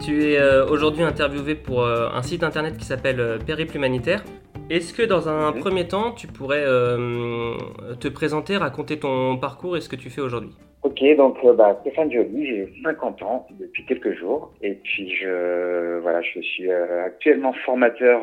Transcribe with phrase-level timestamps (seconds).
[0.00, 4.24] Tu es euh, aujourd'hui interviewé pour euh, un site internet qui s'appelle euh, Périple Humanitaire.
[4.68, 9.88] Est-ce que dans un premier temps, tu pourrais te présenter, raconter ton parcours et ce
[9.88, 10.50] que tu fais aujourd'hui?
[10.86, 14.52] Ok, donc euh, bah, Stéphane Joly, j'ai 50 ans depuis quelques jours.
[14.62, 18.20] Et puis je voilà, je suis euh, actuellement formateur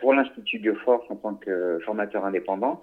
[0.00, 2.80] pour l'Institut Bioforce en tant que formateur indépendant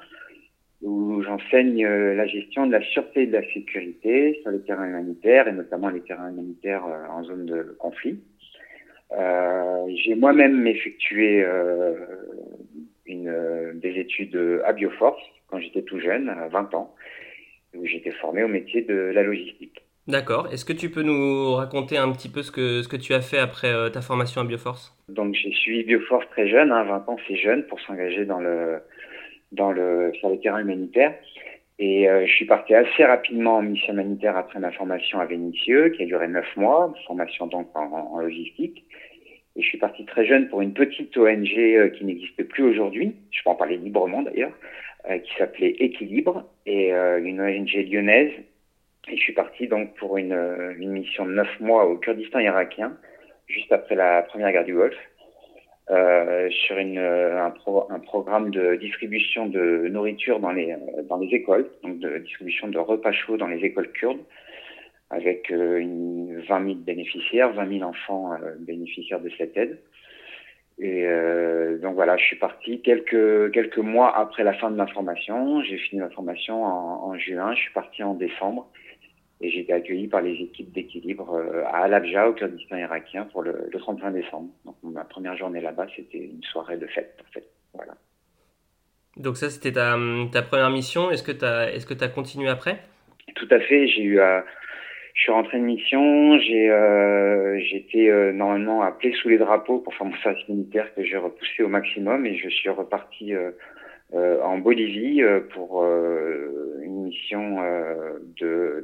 [0.81, 4.87] où j'enseigne euh, la gestion de la sûreté et de la sécurité sur les terrains
[4.87, 8.19] humanitaires et notamment les terrains humanitaires euh, en zone de conflit.
[9.11, 11.95] Euh, j'ai moi-même effectué euh,
[13.05, 16.93] une, des études à Bioforce quand j'étais tout jeune, à 20 ans.
[17.73, 19.87] où j'étais formé au métier de la logistique.
[20.07, 20.47] D'accord.
[20.53, 23.19] Est-ce que tu peux nous raconter un petit peu ce que, ce que tu as
[23.19, 24.97] fait après euh, ta formation à Bioforce?
[25.09, 28.79] Donc j'ai suivi Bioforce très jeune, hein, 20 ans c'est jeune pour s'engager dans le,
[29.51, 31.13] dans le, sur le terrain humanitaire.
[31.79, 35.89] Et euh, je suis parti assez rapidement en mission humanitaire après ma formation à Vénissieux,
[35.89, 38.83] qui a duré neuf mois, formation donc en, en logistique.
[39.55, 43.15] Et je suis parti très jeune pour une petite ONG euh, qui n'existe plus aujourd'hui,
[43.31, 44.51] je peux en parler librement d'ailleurs,
[45.09, 48.31] euh, qui s'appelait Équilibre, et euh, une ONG lyonnaise.
[49.09, 52.39] Et je suis parti donc pour une, euh, une mission de neuf mois au Kurdistan
[52.39, 52.97] irakien,
[53.47, 54.97] juste après la première guerre du Golfe,
[55.89, 61.03] euh, sur une, euh, un, pro- un programme de distribution de nourriture dans les, euh,
[61.09, 64.19] dans les écoles, donc de distribution de repas chauds dans les écoles kurdes,
[65.09, 69.79] avec euh, une 20 000 bénéficiaires, 20 000 enfants euh, bénéficiaires de cette aide.
[70.79, 71.07] Et
[71.81, 75.63] donc voilà, je suis parti quelques quelques mois après la fin de ma formation.
[75.63, 77.55] J'ai fini ma formation en, en juin.
[77.55, 78.69] Je suis parti en décembre
[79.41, 83.43] et j'ai été accueilli par les équipes d'équilibre euh, à Al-Abja, au Kurdistan irakien, pour
[83.43, 84.49] le, le 31 décembre.
[84.65, 87.47] Donc ma première journée là-bas, c'était une soirée de fête, en fait.
[87.73, 87.93] Voilà.
[89.17, 89.97] Donc ça, c'était ta,
[90.31, 91.11] ta première mission.
[91.11, 92.79] Est-ce que tu as, est-ce que tu as continué après?
[93.35, 93.87] Tout à fait.
[93.87, 94.41] J'ai eu, euh,
[95.13, 96.37] je suis rentré de mission.
[96.39, 101.03] J'ai, euh, j'étais euh, normalement appelé sous les drapeaux pour faire mon service militaire que
[101.03, 103.33] j'ai repoussé au maximum et je suis reparti
[104.13, 108.19] en Bolivie euh, pour euh, une mission euh,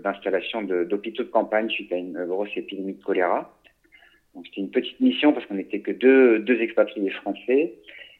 [0.03, 3.57] d'installation d'hôpitaux de campagne suite à une grosse épidémie de choléra.
[4.35, 7.73] Donc c'était une petite mission parce qu'on n'était que deux, deux expatriés français.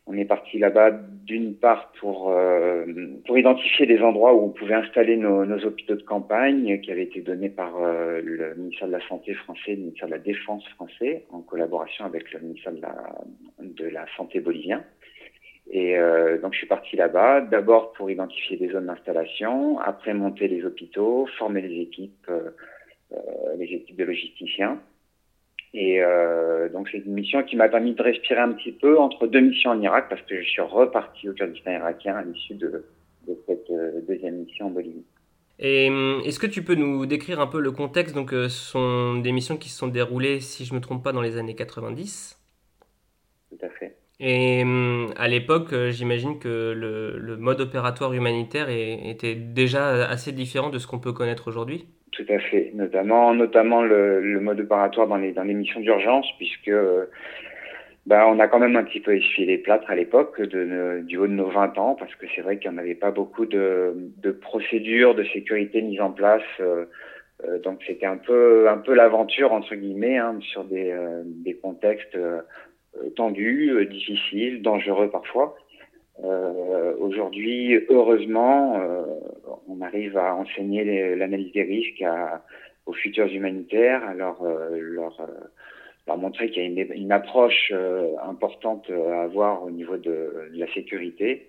[0.06, 0.92] On est parti là-bas
[1.26, 2.86] d'une part pour euh,
[3.26, 7.04] pour identifier des endroits où on pouvait installer nos, nos hôpitaux de campagne qui avaient
[7.04, 10.68] été donnés par euh, le ministère de la Santé français, le ministère de la Défense
[10.76, 12.96] français, en collaboration avec le ministère de la
[13.62, 14.84] de la Santé bolivien.
[15.72, 20.48] Et euh, donc je suis parti là-bas, d'abord pour identifier des zones d'installation, après monter
[20.48, 22.50] les hôpitaux, former les équipes, euh,
[23.14, 23.18] euh,
[23.58, 24.80] les équipes de logisticiens.
[25.74, 29.26] Et euh, donc c'est une mission qui m'a permis de respirer un petit peu entre
[29.26, 32.86] deux missions en Irak parce que je suis reparti au Kurdistan irakien à l'issue de,
[33.28, 33.72] de cette
[34.08, 35.06] deuxième mission en Bolivie.
[35.60, 35.88] Et
[36.26, 38.14] est-ce que tu peux nous décrire un peu le contexte?
[38.14, 41.22] Donc, ce sont des missions qui se sont déroulées, si je me trompe pas, dans
[41.22, 42.40] les années 90.
[43.50, 43.96] Tout à fait.
[44.20, 50.70] Et hum, à l'époque, euh, j'imagine que le, mode opératoire humanitaire était déjà assez différent
[50.70, 51.88] de ce qu'on peut connaître aujourd'hui.
[52.12, 56.68] Tout à fait, notamment notamment le, mode opératoire dans les dans les missions d'urgence puisque
[56.68, 57.06] euh,
[58.06, 61.28] bah, on a quand même un petit peu essuyé les plâtres à l'époque du haut
[61.28, 63.94] de nos 20 ans parce que c'est vrai qu'il n'y en avait pas beaucoup de,
[64.22, 66.86] de procédures de sécurité mises en place euh,
[67.64, 70.96] donc c'était un peu un peu l'aventure entre guillemets hein, sur des
[71.26, 72.18] des contextes
[72.98, 75.56] euh, tendus, euh, difficiles, dangereux parfois.
[76.24, 79.04] Euh, Aujourd'hui, heureusement, euh,
[79.68, 82.44] on arrive à enseigner l'analyse des risques à,
[82.86, 85.26] aux futurs humanitaires, à leur, euh, leur, euh,
[86.08, 87.74] leur montrer qu'il y a une, une approche
[88.24, 91.48] importante à avoir au niveau de, de la sécurité.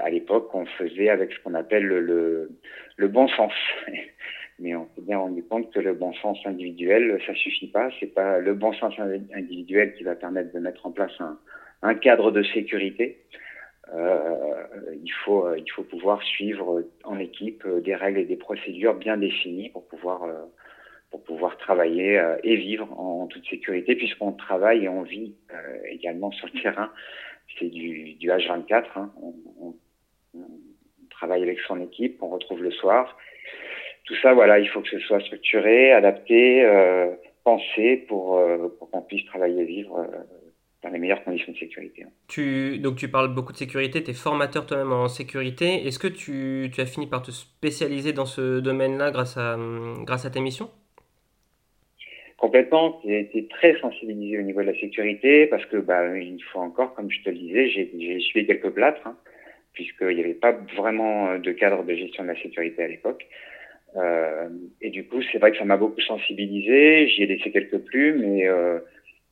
[0.00, 2.50] À l'époque, on faisait avec ce qu'on appelle le, le,
[2.96, 3.52] le bon sens.
[4.58, 7.90] Mais on s'est bien rendu compte que le bon sens individuel, ça suffit pas.
[8.00, 8.94] C'est pas le bon sens
[9.34, 11.12] individuel qui va permettre de mettre en place
[11.82, 13.22] un, cadre de sécurité.
[13.94, 14.66] Euh,
[15.04, 19.68] il faut il faut pouvoir suivre en équipe des règles et des procédures bien définies
[19.68, 20.42] pour pouvoir euh,
[21.10, 25.34] pour pouvoir travailler euh, et vivre en, toute sécurité puisqu'on travaille et on vit
[25.84, 26.90] également sur le terrain.
[27.58, 28.84] C'est du, du H24.
[28.96, 29.12] Hein.
[29.22, 29.34] On,
[30.34, 30.46] on
[31.10, 33.16] travaille avec son équipe, on retrouve le soir.
[34.06, 37.08] Tout ça, voilà, il faut que ce soit structuré, adapté, euh,
[37.42, 40.18] pensé pour, euh, pour qu'on puisse travailler et vivre euh,
[40.84, 42.06] dans les meilleures conditions de sécurité.
[42.28, 45.86] Tu, donc tu parles beaucoup de sécurité, tu es formateur toi-même en sécurité.
[45.86, 49.56] Est-ce que tu, tu, as fini par te spécialiser dans ce domaine-là grâce à,
[50.04, 50.70] grâce à tes missions
[52.38, 56.62] Complètement, j'ai été très sensibilisé au niveau de la sécurité parce que, bah, une fois
[56.62, 59.16] encore, comme je te le disais, j'ai suivi quelques plâtres, hein,
[59.72, 63.26] puisqu'il n'y avait pas vraiment de cadre de gestion de la sécurité à l'époque.
[63.96, 64.48] Euh,
[64.80, 67.08] et du coup, c'est vrai que ça m'a beaucoup sensibilisé.
[67.08, 68.78] J'y ai laissé quelques plumes et, euh,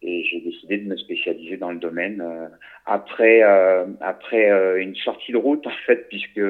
[0.02, 2.48] et j'ai décidé de me spécialiser dans le domaine euh,
[2.86, 6.40] après euh, après euh, une sortie de route en fait, puisque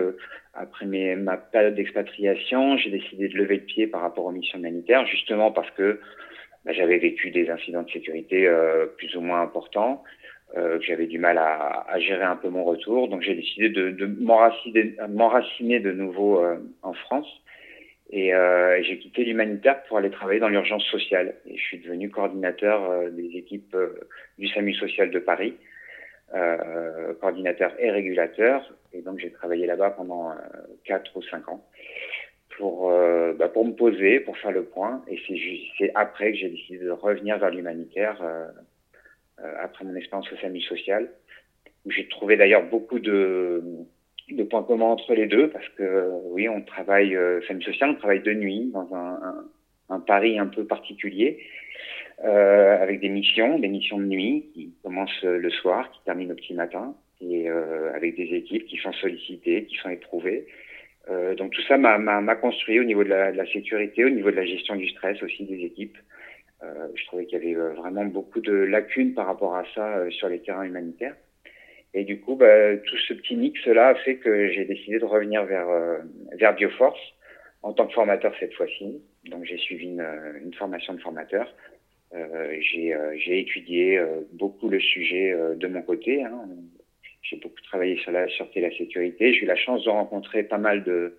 [0.55, 4.59] après mes, ma période d'expatriation, j'ai décidé de lever le pied par rapport aux missions
[4.59, 6.01] humanitaires, justement parce que
[6.65, 8.49] bah, j'avais vécu des incidents de sécurité
[8.97, 10.05] plus ou moins importants.
[10.57, 13.09] Euh, que j'avais du mal à, à, gérer un peu mon retour.
[13.09, 17.27] Donc j'ai décidé de, de m'enraciner de nouveau euh, en France.
[18.17, 21.35] Et euh, j'ai quitté l'humanitaire pour aller travailler dans l'urgence sociale.
[21.47, 23.77] Et je suis devenu coordinateur euh, des équipes
[24.39, 25.57] du SAMU social de Paris,
[27.21, 28.73] coordinateur et régulateur.
[28.93, 30.33] Et donc j'ai travaillé là-bas pendant
[30.85, 31.65] quatre ou cinq ans
[32.57, 32.91] pour
[33.39, 35.05] bah, pour me poser, pour faire le point.
[35.09, 35.19] Et
[35.79, 38.21] c'est après que j'ai décidé de revenir vers l'humanitaire
[39.41, 41.11] euh, après mon expérience au SAMU social,
[41.85, 43.63] où j'ai trouvé d'ailleurs beaucoup de,
[44.31, 47.94] de points communs entre les deux, parce que oui, on travaille, euh, SAMU social, on
[47.94, 49.44] travaille de nuit dans un, un,
[49.91, 51.41] un Paris un peu particulier,
[52.25, 56.37] euh, avec des missions, des missions de nuit qui commencent le soir, qui terminent au
[56.37, 60.47] petit matin, et euh, avec des équipes qui sont sollicitées, qui sont éprouvées.
[61.11, 64.31] Euh, donc tout ça m'a construit au niveau de la, de la, sécurité, au niveau
[64.31, 65.97] de la gestion du stress aussi des équipes.
[66.62, 69.99] Euh, je trouvais qu'il y avait euh, vraiment beaucoup de lacunes par rapport à ça
[69.99, 71.17] euh, sur les terrains humanitaires.
[71.94, 75.44] Et du coup, bah, tout ce petit mix-là a fait que j'ai décidé de revenir
[75.44, 75.69] vers,
[76.37, 76.99] vers Bioforce
[77.62, 79.00] en tant que formateur cette fois-ci.
[79.26, 80.06] Donc j'ai suivi une,
[80.43, 81.46] une, formation de formateur.
[82.14, 84.02] Euh, j'ai étudié
[84.32, 86.25] beaucoup le sujet de mon côté.
[86.25, 86.46] Hein.
[87.23, 89.32] J'ai beaucoup travaillé sur la sûreté et la sécurité.
[89.32, 91.17] J'ai eu la chance de rencontrer pas mal de,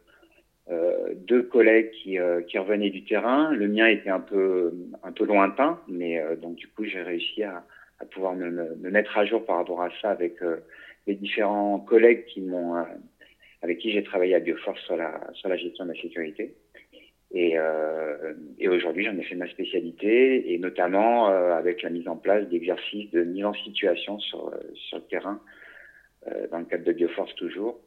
[0.71, 3.51] euh, deux collègues qui, euh, qui revenaient du terrain.
[3.51, 4.73] Le mien était un peu,
[5.03, 7.63] un peu lointain, mais euh, donc du coup j'ai réussi à,
[7.99, 10.37] à pouvoir me, me, mettre à jour par rapport à ça avec
[11.07, 12.75] les différents collègues qui m'ont,
[13.61, 16.55] avec qui j'ai travaillé à Bioforce sur la, sur la gestion de la sécurité.
[17.31, 22.07] Et, euh, et aujourd'hui, j'en ai fait ma spécialité, et notamment euh, avec la mise
[22.07, 25.41] en place d'exercices de mise en situation sur, sur le terrain,
[26.27, 27.79] euh, dans le cadre de Bioforce toujours,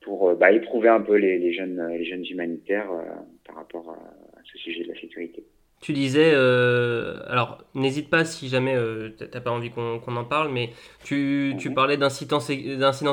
[0.00, 3.04] pour euh, bah, éprouver un peu les, les, jeunes, les jeunes humanitaires euh,
[3.46, 5.44] par rapport à, ce sujet de la sécurité.
[5.82, 10.24] Tu disais, euh, alors n'hésite pas si jamais euh, tu n'as pas envie qu'on en
[10.24, 10.68] parle, mais
[11.04, 11.74] tu, tu mhm.
[11.74, 12.38] parlais d'incidents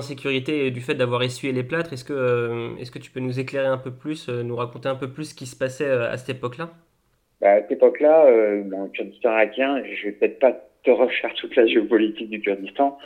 [0.02, 1.94] sécurité et du fait d'avoir essuyé les plâtres.
[1.94, 4.94] Est-ce que, euh, est que tu peux nous éclairer un peu plus, nous raconter un
[4.94, 6.70] peu plus ce qui se passait à cette époque-là?
[7.42, 8.26] Bah, À cette époque-là,
[8.66, 10.52] dans le Kurdistan irakien, je vais peut-être pas
[10.84, 13.00] te refaire toute la géopolitique du Kurdistan,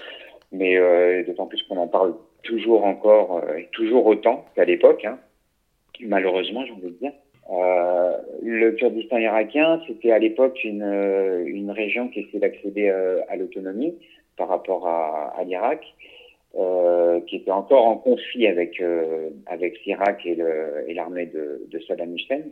[0.52, 0.78] mais
[1.24, 5.20] d'autant plus qu'on en parle toujours encore et toujours autant qu'à l'époque, hein,
[6.02, 7.14] malheureusement, j'ai envie de dire.
[7.52, 13.20] Euh, le Kurdistan irakien, c'était à l'époque une, euh, une région qui essayait d'accéder euh,
[13.28, 13.96] à l'autonomie
[14.38, 15.84] par rapport à, à l'Irak,
[16.56, 18.82] euh, qui était encore en conflit avec
[19.48, 22.44] avec l'Irak et l'armée de, de Saddam Hussein.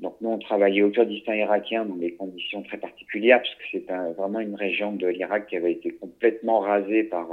[0.00, 4.40] Donc nous, on travaillait au Kurdistan irakien dans des conditions très particulières, puisque c'est vraiment
[4.40, 7.28] une région de l'Irak qui avait été complètement rasée par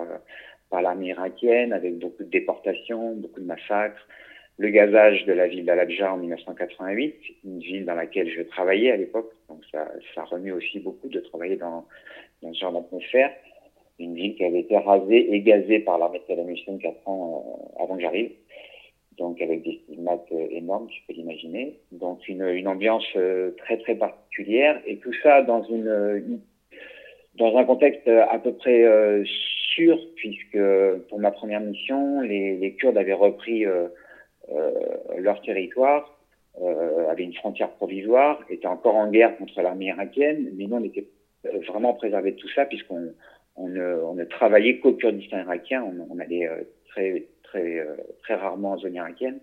[0.70, 4.08] par l'armée irakienne, avec beaucoup de déportations, beaucoup de massacres,
[4.57, 8.98] le gazage de la ville d'Al-Abjar en 1988, une ville dans laquelle je travaillais à
[8.98, 11.86] l'époque, donc ça, ça remet aussi beaucoup de travailler dans,
[12.41, 13.31] dans ce genre d'atmosphère.
[14.00, 17.69] Une ville qui avait été rasée et gazée par l'armée de Saddam Hussein quatre ans
[17.79, 18.31] euh, avant que j'arrive,
[19.17, 21.79] donc avec des stigmates euh, énormes, tu peux l'imaginer.
[21.91, 26.41] Donc une, ambiance euh, très très particulière et tout ça dans une,
[27.36, 28.83] dans un contexte à peu près
[29.75, 30.60] sûr, puisque
[31.10, 33.65] pour ma première mission, les, Kurdes avaient repris
[35.17, 36.17] leur territoire,
[36.62, 40.83] euh, avaient une frontière provisoire, étaient encore en guerre contre l'armée irakienne, mais nous, on
[40.83, 41.07] était
[41.45, 43.13] euh, vraiment préservés de tout ça, puisqu'on
[43.55, 48.77] on ne, travaillait qu'au Kurdistan irakien, on, allait euh, très, très, euh, très rarement en
[48.77, 49.39] zone irakienne.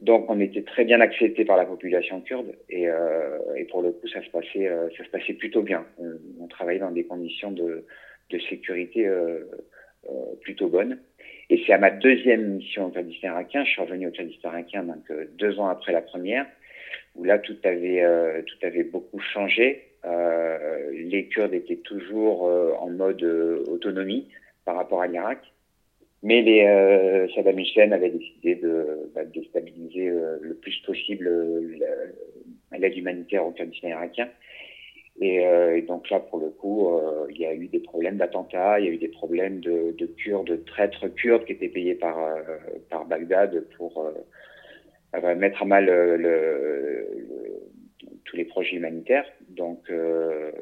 [0.00, 3.38] Donc on était très bien accepté par la population kurde et, euh,
[3.68, 5.84] pour le coup ça se passait ça se passait plutôt bien.
[6.38, 7.84] On, travaillait dans des conditions de,
[8.48, 9.40] sécurité euh,
[10.08, 11.00] euh, plutôt bonne.
[11.50, 14.82] Et c'est à ma deuxième mission au Kurdistan irakien, je suis revenu au Kurdistan irakien
[14.82, 16.46] donc euh, deux ans après la première,
[17.14, 18.04] où là tout avait
[18.44, 19.84] tout avait beaucoup changé.
[20.92, 23.22] les Kurdes étaient toujours en mode
[23.68, 24.28] autonomie
[24.64, 25.40] par rapport à l'Irak.
[26.22, 31.30] Mais les euh, Saddam Hussein avait décidé de bah, déstabiliser le plus possible
[32.78, 34.28] l'aide humanitaire au Kurdistan irakien
[35.20, 36.88] Et, donc là, pour le coup,
[37.30, 40.06] il y a eu des problèmes d'attentats, il y a eu des problèmes de, de
[40.06, 42.16] Kurdes, de traîtres kurdes qui étaient payés par,
[42.88, 44.06] par Bagdad pour
[45.36, 45.86] mettre à mal
[48.24, 49.26] tous les projets humanitaires.
[49.48, 49.90] Donc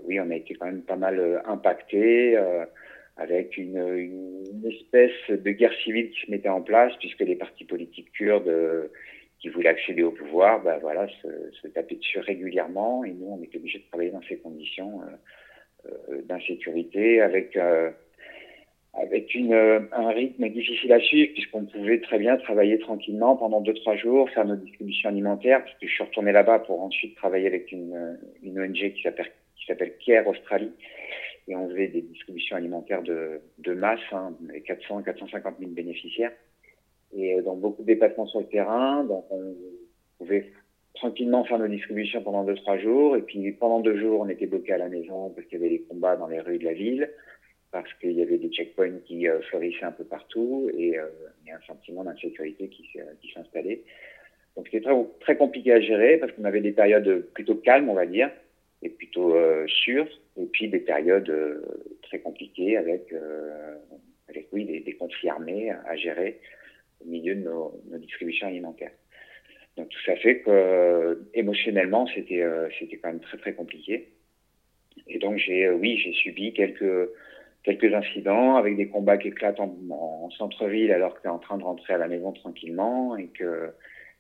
[0.04, 2.38] oui, on a été quand même pas mal impacté
[3.16, 8.12] avec une, espèce de guerre civile qui se mettait en place, puisque les partis politiques
[8.12, 8.88] kurdes euh,
[9.40, 11.28] qui voulaient accéder au pouvoir, ben voilà, se,
[11.60, 15.90] se, tapaient dessus régulièrement, et nous, on était obligés de travailler dans ces conditions euh,
[15.90, 17.90] euh d'insécurité, avec euh,
[18.94, 19.52] avec une,
[19.92, 24.30] un rythme difficile à suivre, puisqu'on pouvait très bien travailler tranquillement pendant deux trois jours,
[24.30, 28.18] faire nos distributions alimentaires, parce que je suis retourné là-bas pour ensuite travailler avec une,
[28.42, 30.72] une ONG qui s'appelle qui s'appelle Care Australie,
[31.48, 34.34] et on faisait des distributions alimentaires de, de masse, hein,
[34.66, 36.32] 400 450 000 bénéficiaires,
[37.14, 39.04] et euh, dans beaucoup de déplacements sur le terrain.
[39.04, 39.54] Donc on
[40.18, 40.50] pouvait
[40.94, 44.46] tranquillement faire nos distributions pendant deux trois jours, et puis pendant deux jours on était
[44.46, 46.72] bloqué à la maison parce qu'il y avait des combats dans les rues de la
[46.72, 47.10] ville,
[47.70, 51.06] parce qu'il y avait des checkpoints qui euh, fleurissaient un peu partout, et euh,
[51.44, 52.86] il y a un sentiment d'insécurité qui,
[53.34, 53.82] s'installait.
[54.56, 57.94] Donc c'était très, très compliqué à gérer parce qu'on avait des périodes plutôt calmes, on
[57.94, 58.30] va dire,
[58.82, 61.62] et plutôt euh, sûres, et puis des périodes euh,
[62.02, 63.75] très compliquées avec, euh,
[64.28, 66.40] avec oui, des, conflits armés à gérer
[67.04, 68.92] au milieu de nos, nos distributions alimentaires.
[69.76, 72.42] Donc tout ça fait que émotionnellement c'était
[72.78, 74.08] c'était quand même très très compliqué.
[75.06, 77.10] Et donc j'ai oui j'ai subi quelques
[77.62, 81.38] quelques incidents avec des combats qui éclatent en, en centre-ville alors que tu es en
[81.38, 83.72] train de rentrer à la maison tranquillement et que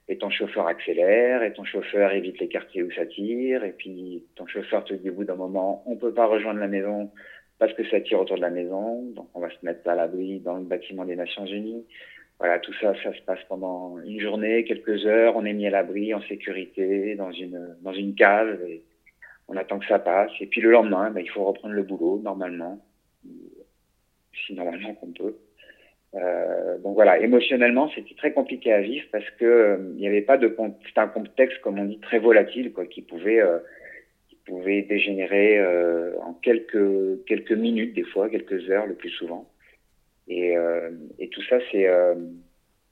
[0.08, 4.24] et ton chauffeur accélère, et ton chauffeur évite les quartiers où ça tire, et puis
[4.36, 7.10] ton chauffeur te dit au bout d'un moment, on peut pas rejoindre la maison
[7.58, 10.40] parce que ça tire autour de la maison, donc on va se mettre à l'abri
[10.40, 11.84] dans le bâtiment des Nations Unies.
[12.38, 15.70] Voilà, tout ça, ça se passe pendant une journée, quelques heures, on est mis à
[15.70, 18.82] l'abri, en sécurité, dans une, dans une cave, et
[19.48, 20.30] on attend que ça passe.
[20.40, 22.84] Et puis le lendemain, ben, il faut reprendre le boulot, normalement,
[24.44, 25.36] si normalement qu'on peut.
[26.14, 30.38] Euh, donc voilà, émotionnellement, c'était très compliqué à vivre parce que euh, n'y avait pas
[30.38, 30.54] de
[30.86, 33.58] c'était un contexte comme on dit très volatile quoi, qui pouvait euh,
[34.28, 39.50] qui pouvait dégénérer euh, en quelques quelques minutes des fois, quelques heures le plus souvent.
[40.28, 41.86] Et, euh, et tout ça c'est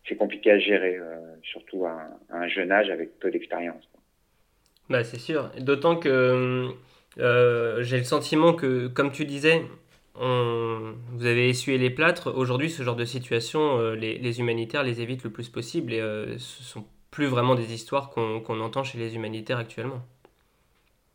[0.06, 0.98] c'est compliqué à gérer,
[1.42, 3.88] surtout à, à, un jeune âge avec peu d'expérience.
[4.90, 6.68] Bah c'est sûr, d'autant que
[7.16, 9.62] j'ai le sentiment que, comme tu disais,
[10.16, 12.32] vous avez essuyé les plâtres.
[12.36, 16.38] Aujourd'hui, ce genre de situation, euh, les, humanitaires les évitent le plus possible et euh,
[16.38, 20.00] ce sont plus vraiment des histoires qu'on entend chez les humanitaires actuellement.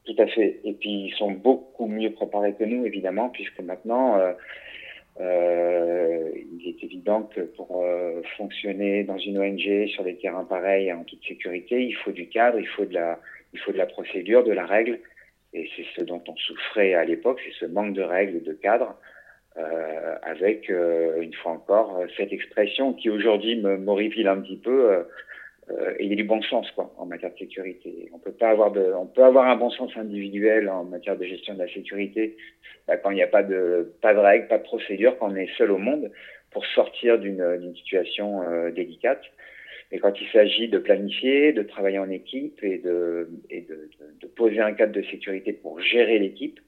[0.06, 0.60] Tout à fait.
[0.64, 4.34] Et puis, ils sont beaucoup mieux préparés que nous, évidemment, puisque maintenant, euh, euh
[7.24, 7.84] que pour
[8.38, 12.60] fonctionner dans une ONG sur des terrains pareils en toute sécurité, il faut du cadre,
[12.60, 13.20] il faut de la,
[13.54, 15.00] il faut de la procédure, de la règle.
[15.54, 18.96] Et c'est ce dont on souffrait à l'époque, c'est ce manque de règles de cadres,
[19.58, 24.92] euh, avec, euh, une fois encore, cette expression qui aujourd'hui me m'horripile un petit peu,
[24.92, 25.04] euh,
[25.72, 28.10] euh, ayez du bon sens quoi, en matière de sécurité.
[28.14, 31.26] On peut pas avoir de, on peut avoir un bon sens individuel en matière de
[31.26, 32.38] gestion de la sécurité
[32.88, 35.36] bah, quand il n'y a pas de, pas de règles, pas de procédures, quand on
[35.36, 36.12] est seul au monde
[36.52, 39.22] pour sortir d'une situation euh, délicate.
[39.92, 43.90] Et quand il s'agit de planifier, de travailler en équipe et de, et de,
[44.22, 46.60] de poser un cadre de sécurité pour gérer l'équipe,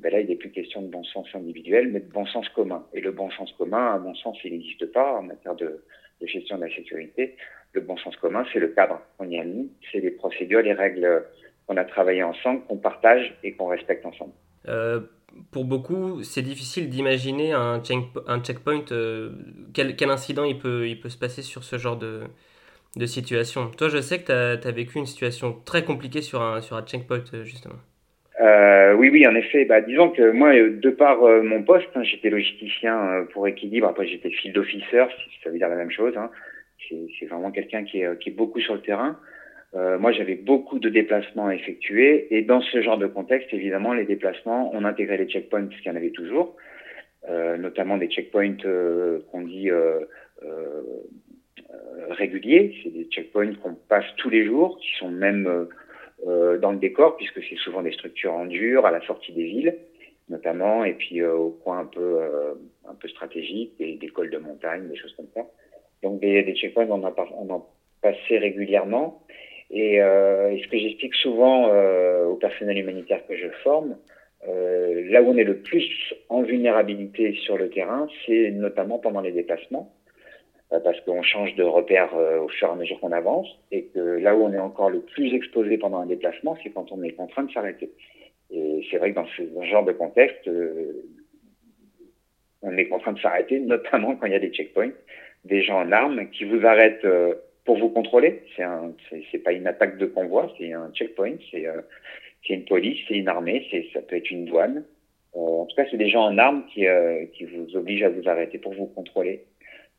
[0.00, 2.84] ben là, il n'est plus question de bon sens individuel, mais de bon sens commun.
[2.92, 5.84] Et le bon sens commun, à mon sens, il n'existe pas en matière de,
[6.20, 7.36] de, gestion de la sécurité.
[7.72, 10.72] Le bon sens commun, c'est le cadre qu'on y a mis, c'est les procédures, les
[10.72, 11.24] règles
[11.66, 14.32] qu'on a travaillées ensemble, qu'on partage et qu'on respecte ensemble.
[14.66, 15.00] Euh,
[15.50, 18.84] pour beaucoup, c'est difficile d'imaginer un, check, un checkpoint.
[18.92, 19.30] Euh,
[19.72, 22.22] quel, incident il peut, il peut se passer sur ce genre de,
[22.96, 23.70] de situation.
[23.76, 26.82] Toi, je sais que tu as, vécu une situation très compliquée sur un, sur un
[26.82, 27.76] checkpoint, euh, justement.
[28.40, 29.64] Euh, oui, oui, en effet.
[29.64, 33.88] Bah, disons que moi, de par mon poste, hein, j'étais logisticien pour équilibre.
[33.88, 35.04] Après, j'étais field officer,
[35.42, 36.16] ça veut dire la même chose.
[36.16, 36.30] Hein.
[36.90, 39.18] C'est vraiment quelqu'un qui est, qui est beaucoup sur le terrain.
[39.74, 42.28] Moi, j'avais beaucoup de déplacements à effectuer.
[42.30, 45.92] Et dans ce genre de contexte, évidemment, les déplacements, on intégrait les checkpoints, puisqu'il y
[45.92, 46.56] en avait toujours.
[47.28, 48.56] notamment des checkpoints
[49.30, 49.70] qu'on dit
[51.84, 55.64] euh, réguliers, c'est des checkpoints qu'on passe tous les jours, qui sont même euh,
[56.26, 59.44] euh, dans le décor, puisque c'est souvent des structures en dur à la sortie des
[59.44, 59.76] villes,
[60.28, 62.20] notamment, et puis au coin un peu,
[62.88, 65.42] un peu stratégique, des, cols de montagne, des choses comme ça.
[66.02, 67.68] Donc des, checkpoints, on en
[68.00, 69.22] passait régulièrement.
[69.70, 73.96] Et, euh, et, ce que j'explique souvent euh, au personnel humanitaire que je forme,
[74.48, 79.20] euh, là où on est le plus en vulnérabilité sur le terrain, c'est notamment pendant
[79.20, 79.92] les déplacements.
[80.82, 84.34] Parce qu'on change de repère au fur et à mesure qu'on avance, et que là
[84.34, 87.44] où on est encore le plus exposé pendant un déplacement, c'est quand on est contraint
[87.44, 87.92] de s'arrêter.
[88.50, 90.50] Et c'est vrai que dans ce, genre de contexte,
[92.62, 94.90] on est contraint de s'arrêter, notamment quand il y a des checkpoints,
[95.44, 97.06] des gens en armes qui vous arrêtent
[97.64, 98.42] pour vous contrôler.
[98.56, 98.92] C'est un,
[99.30, 101.66] c'est pas une attaque de convoi, c'est un checkpoint, c'est
[102.46, 104.84] c'est une police, c'est une armée, c'est ça peut être une douane.
[105.32, 106.86] en tout cas, c'est des gens en armes qui
[107.32, 109.44] qui vous obligent à vous arrêter pour vous contrôler.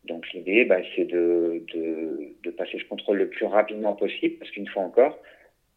[0.07, 4.51] Donc l'idée, bah, c'est de, de, de, passer ce contrôle le plus rapidement possible, parce
[4.51, 5.19] qu'une fois encore,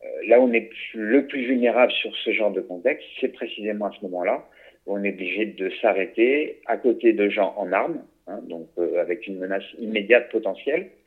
[0.05, 3.87] euh, là où on est le plus vulnérable sur ce genre de contexte, c'est précisément
[3.87, 4.47] à ce moment-là
[4.87, 9.01] où on est obligé de s'arrêter à côté de gens en armes, hein, donc euh,
[9.01, 10.98] avec une menace immédiate potentielle, euh,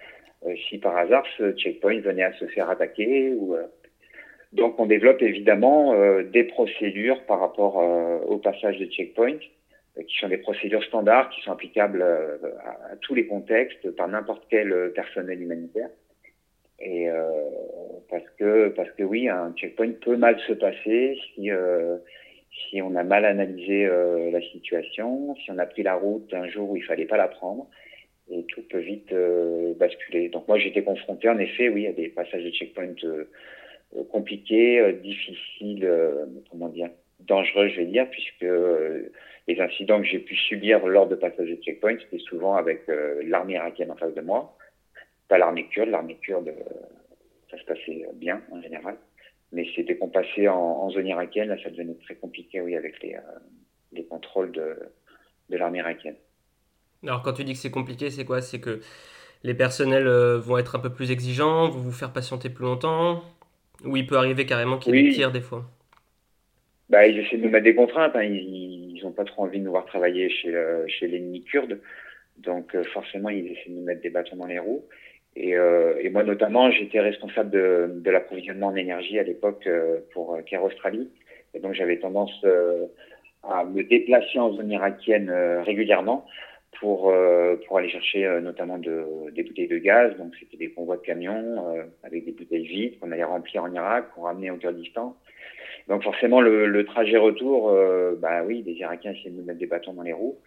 [0.69, 3.33] si par hasard ce checkpoint venait à se faire attaquer.
[3.33, 3.55] Ou,
[4.53, 7.77] donc on développe évidemment des procédures par rapport
[8.27, 9.37] au passage de checkpoint
[9.97, 14.07] euh, qui sont des procédures standards qui sont applicables euh, à, tous les contextes par
[14.07, 15.89] n'importe quel euh, personnel humanitaire.
[16.79, 17.29] Et euh,
[18.09, 21.97] parce que parce que oui, un checkpoint peut mal se passer si euh,
[22.69, 26.47] si on a mal analysé euh, la situation, si on a pris la route un
[26.47, 27.67] jour où il fallait pas la prendre,
[28.31, 29.13] et tout peut vite
[29.77, 30.29] basculer.
[30.29, 32.95] Donc moi j'étais confronté en effet, oui, à des passages de checkpoint
[34.09, 35.89] compliqués, difficiles,
[36.49, 38.45] comment dire, dangereux, je vais dire, puisque
[39.47, 43.21] les incidents que j'ai pu subir lors de passages de checkpoint, c'était souvent avec euh,
[43.25, 44.55] l'armée irakienne en face de moi.
[45.27, 46.53] Pas l'armée kurde, l'armée kurde, euh,
[47.49, 48.97] ça se passait bien en général.
[49.51, 53.15] Mais c'était qu'on passait en, zone irakienne, là ça devenait très compliqué, oui, avec les,
[53.15, 53.39] euh,
[53.91, 54.77] les contrôles de
[55.49, 56.15] l'armée irakienne.
[57.03, 58.41] Alors quand tu dis que c'est compliqué, c'est quoi?
[58.41, 58.81] C'est que
[59.43, 63.23] les personnels vont être un peu plus exigeants, vont vous faire patienter plus longtemps
[63.85, 65.65] Ou il peut arriver carrément qu'il y ait des fois?
[66.89, 68.15] Bah, Ils essaient de nous mettre des contraintes.
[68.15, 68.23] Hein.
[68.23, 71.79] Ils, ils n'ont pas trop envie de nous voir travailler chez, euh, chez l'ennemi kurde.
[72.37, 74.85] Donc euh, forcément, ils essaient de nous mettre des bâtons dans les roues.
[75.35, 79.67] Et, euh, et moi notamment, j'étais responsable de, de l'approvisionnement en énergie à l'époque
[80.13, 81.09] pour Care Australie.
[81.53, 82.45] Et donc j'avais tendance
[83.43, 85.31] à me déplacer en zone irakienne
[85.65, 86.25] régulièrement
[86.81, 87.13] pour
[87.65, 90.17] pour aller chercher notamment de, des bouteilles de gaz.
[90.17, 91.63] Donc c'était des convois de camions
[92.03, 95.15] avec des bouteilles vides qu'on allait remplir en Irak, qu'on ramenait au Kurdistan.
[95.87, 99.65] Donc forcément, le, trajet retour, euh, bah oui, les Irakiens essaient de nous mettre des
[99.65, 100.37] bâtons dans les roues.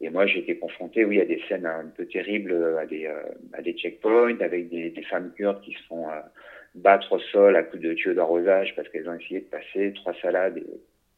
[0.00, 3.22] Et moi, j'ai été confronté, oui, à des scènes un peu terribles, à des, euh,
[3.52, 6.20] à des checkpoints, avec des, des, femmes kurdes qui se font euh,
[6.74, 10.14] battre au sol à coups de tuyaux d'arrosage parce qu'elles ont essayé de passer trois
[10.22, 10.58] salades.
[10.58, 10.66] Et...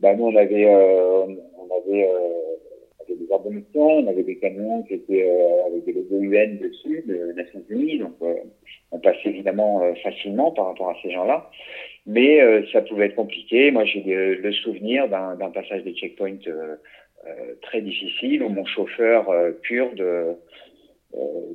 [0.01, 0.65] Bah, nous, on avait,
[3.15, 5.31] des mission, on avait des camions qui étaient
[5.67, 7.99] avec des logos UN dessus, de Nations Unies.
[7.99, 8.15] Donc,
[8.93, 11.51] on passait évidemment facilement par rapport à ces gens-là
[12.07, 13.71] mais euh, ça pouvait être compliqué.
[13.71, 14.03] Moi, j'ai
[14.35, 16.77] le souvenir d'un passage des checkpoints euh,
[17.27, 19.27] euh, très difficile où mon chauffeur
[19.63, 20.37] kurde,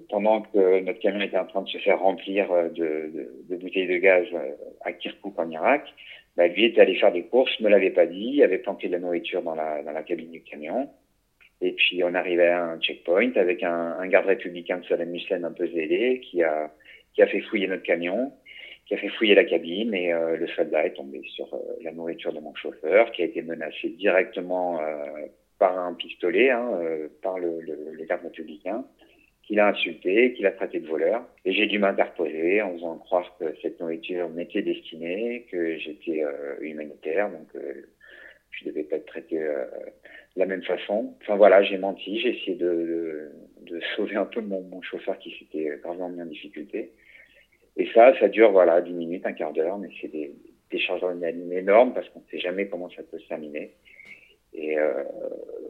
[0.10, 4.26] pendant que notre camion était en train de se faire remplir de, bouteilles de gaz
[4.82, 5.84] à Kirkuk en Irak,
[6.36, 9.00] bah, lui était allé faire des courses, me l'avait pas dit, avait planté de la
[9.00, 10.90] nourriture dans la cabine du camion.
[11.62, 15.44] Et puis on arrivait à un checkpoint avec un, un garde républicain de Saddam Hussein
[15.44, 16.72] un peu zélé qui a,
[17.14, 18.34] qui a fait fouiller notre camion
[18.86, 21.92] qui a fait fouiller la cabine et euh, le soldat est tombé sur euh, la
[21.92, 25.26] nourriture de mon chauffeur, qui a été menacé directement euh,
[25.58, 26.70] par un pistolet, hein,
[27.22, 28.86] par le, le, les gardes républicains,
[29.44, 31.26] qui l'a insulté, qui l'a traité de voleur.
[31.46, 36.24] Et j'ai dû m'interposer en faisant croire que cette nourriture m'était destinée, que j'étais
[36.60, 37.48] humanitaire, donc
[38.60, 39.38] je devais pas être traité
[40.36, 41.16] de la même façon.
[41.22, 45.80] Enfin voilà, j'ai menti, j'ai essayé de, de, sauver un peu mon, chauffeur qui s'était
[45.82, 46.92] gravement mis en difficulté.
[47.78, 50.34] Et ça, ça dure voilà 10 minutes, un quart d'heure, mais c'est des,
[50.72, 53.72] des charges d'adrénaline énormes parce qu'on ne sait jamais comment ça peut se terminer.
[54.54, 55.04] Et euh,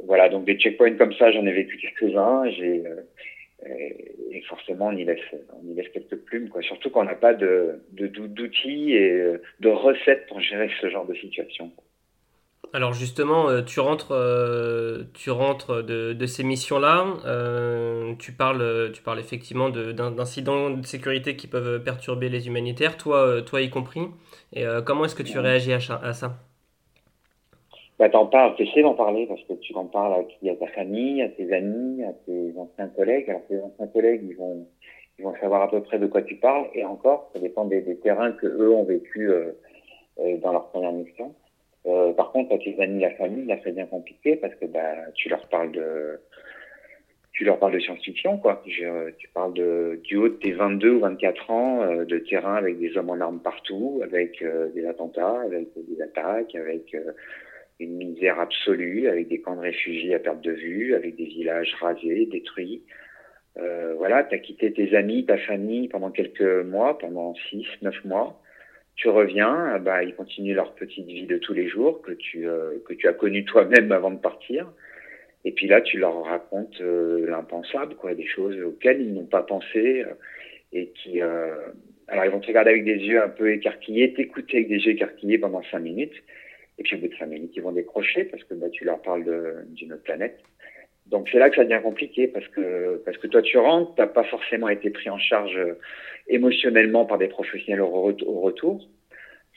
[0.06, 2.50] voilà, donc des checkpoints comme ça, j'en ai vécu quelques-uns.
[2.52, 3.02] J'ai euh,
[3.68, 5.20] et forcément, on y laisse,
[5.54, 6.62] on y laisse quelques plumes, quoi.
[6.62, 11.16] Surtout quand on n'a pas de d'outils et de recettes pour gérer ce genre de
[11.16, 11.72] situation.
[12.76, 17.06] Alors justement, euh, tu rentres, euh, tu rentres de, ces missions-là.
[17.26, 23.42] Euh, tu parles, tu parles effectivement d'incidents de, sécurité qui peuvent perturber les humanitaires, toi,
[23.44, 24.08] toi y compris.
[24.52, 26.34] Et comment est-ce que tu réagis à, ça
[27.98, 30.68] bah, T'en parles, tu essaies d'en parler parce que tu en parles à, à ta
[30.68, 33.30] famille, à tes amis, à tes anciens collègues.
[33.30, 34.68] Alors tes anciens collègues, ils vont,
[35.18, 36.66] ils vont savoir à peu près de quoi tu parles.
[36.74, 39.32] Et encore, ça dépend des, des terrains que eux ont vécu
[40.42, 41.34] dans leur première mission.
[41.88, 44.96] Euh, par contre, à tes amis, la famille, là, c'est bien compliqué parce que bah,
[45.14, 46.20] tu leur parles de,
[47.32, 48.64] tu leur parles de science-fiction, quoi.
[48.66, 52.80] Tu parles de, du haut de tes 22 ou 24 ans, euh, de terrain avec
[52.80, 56.96] des hommes en armes partout, avec euh, des attentats, avec des attaques, avec
[57.80, 61.76] une misère absolue, avec des camps de réfugiés à perte de vue, avec des villages
[61.80, 62.84] rasés, détruits.
[63.98, 68.42] voilà, tu as quitté tes amis, ta famille pendant quelques mois, pendant 6, 9 mois.
[68.96, 72.48] Tu reviens, bah, ils continuent leur petite vie de tous les jours que tu,
[72.86, 74.72] que tu as connue toi-même avant de partir.
[75.44, 80.06] Et puis là, tu leur racontes l'impensable, quoi, des choses auxquelles ils n'ont pas pensé
[80.72, 84.70] et qui, alors ils vont te regarder avec des yeux un peu écarquillés, t'écouter avec
[84.70, 86.24] des yeux écarquillés pendant cinq minutes.
[86.78, 89.02] Et puis au bout de cinq minutes, ils vont décrocher parce que bah, tu leur
[89.02, 89.26] parles
[89.70, 90.40] d'une autre planète.
[91.08, 94.08] Donc c'est là que ça devient compliqué parce que parce que toi tu rentres, t'as
[94.08, 95.78] pas forcément été pris en charge euh,
[96.28, 98.02] émotionnellement par des professionnels au,
[98.42, 98.88] retour.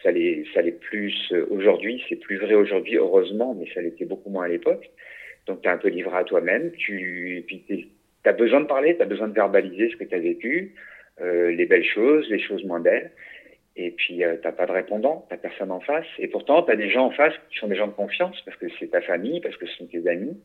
[0.02, 4.04] Ça l'est ça l'est plus euh, aujourd'hui, c'est plus vrai aujourd'hui heureusement, mais ça l'était
[4.04, 4.90] beaucoup moins à l'époque.
[5.46, 7.64] Donc tu es un peu livré à toi-même, tu puis
[8.24, 10.74] as besoin de parler, tu as besoin de verbaliser ce que tu as vécu,
[11.20, 13.10] euh, les belles choses, les choses moins belles.
[13.76, 16.06] Et puis, euh, t'as pas de répondant, t'as personne en face.
[16.18, 18.56] Et pourtant, tu as des gens en face qui sont des gens de confiance, parce
[18.56, 20.36] que c'est ta famille, parce que ce sont tes amis.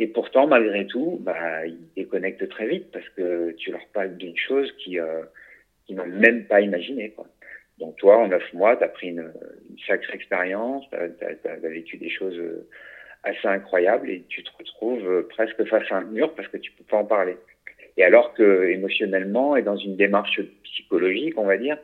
[0.00, 4.36] Et pourtant, malgré tout, bah, ils déconnectent très vite, parce que tu leur parles d'une
[4.36, 5.22] chose euh,
[5.86, 7.10] qui n'ont même pas imaginé.
[7.10, 7.26] Quoi.
[7.78, 9.30] Donc toi, en neuf mois, tu as pris une,
[9.86, 12.40] sacrée expérience, tu as, vécu des choses
[13.24, 16.72] assez incroyables, et tu te retrouves euh, presque face à un mur, parce que tu
[16.72, 17.36] peux pas en parler.
[17.98, 21.76] Et alors que émotionnellement et dans une démarche psychologique, on va dire,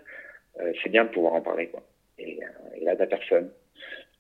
[0.59, 1.70] euh, c'est bien de pouvoir en parler.
[2.18, 2.40] Et,
[2.83, 3.50] là, t'as personne.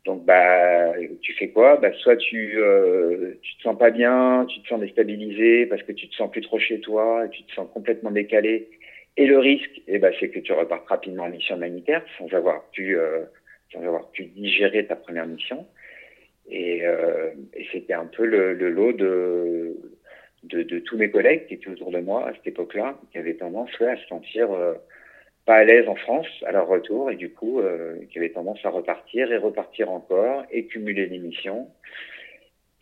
[0.06, 1.76] Donc, bah, tu fais quoi?
[1.78, 5.90] Bah, Soit tu, euh, tu te sens pas bien, tu te sens déstabilisé parce que
[5.92, 8.68] tu te sens plus trop chez toi, tu te sens complètement décalé.
[9.16, 12.70] Et le risque, eh ben, c'est que tu repartes rapidement en mission humanitaire sans avoir
[12.70, 13.24] pu, euh,
[13.72, 15.66] sans avoir pu digérer ta première mission.
[16.48, 19.76] Et, euh, et c'était un peu le, le lot de,
[20.44, 23.34] de, de, tous mes collègues qui étaient autour de moi à cette époque-là, qui avaient
[23.34, 24.74] tendance à se sentir euh,
[25.46, 28.58] pas à l'aise en France à leur retour et du coup euh, qui avaient tendance
[28.64, 31.68] à repartir et repartir encore et cumuler les missions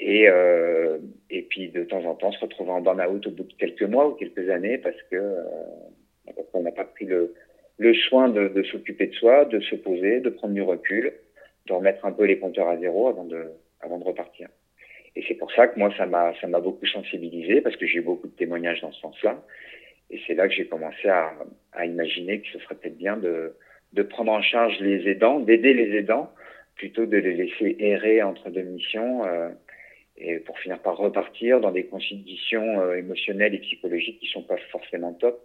[0.01, 0.99] et euh,
[1.31, 4.09] et puis de temps en temps se retrouver en burn-out au bout de quelques mois
[4.09, 5.45] ou quelques années parce que euh,
[6.35, 7.35] parce qu'on n'a pas pris le
[7.77, 11.13] le soin de, de s'occuper de soi, de se poser, de prendre du recul,
[11.67, 13.45] de remettre un peu les compteurs à zéro avant de
[13.81, 14.49] avant de repartir.
[15.17, 17.99] Et c'est pour ça que moi ça m'a ça m'a beaucoup sensibilisé parce que j'ai
[17.99, 19.45] eu beaucoup de témoignages dans ce sens-là
[20.15, 21.35] et c'est là que j'ai commencé à,
[21.73, 23.53] à, imaginer que ce serait peut-être bien de,
[23.95, 26.33] de prendre en charge les aidants, d'aider les aidants,
[26.77, 29.49] plutôt de les laisser errer entre deux missions euh,
[30.17, 34.57] et pour finir par repartir dans des conditions euh, émotionnelles et psychologiques qui sont pas
[34.71, 35.41] forcément top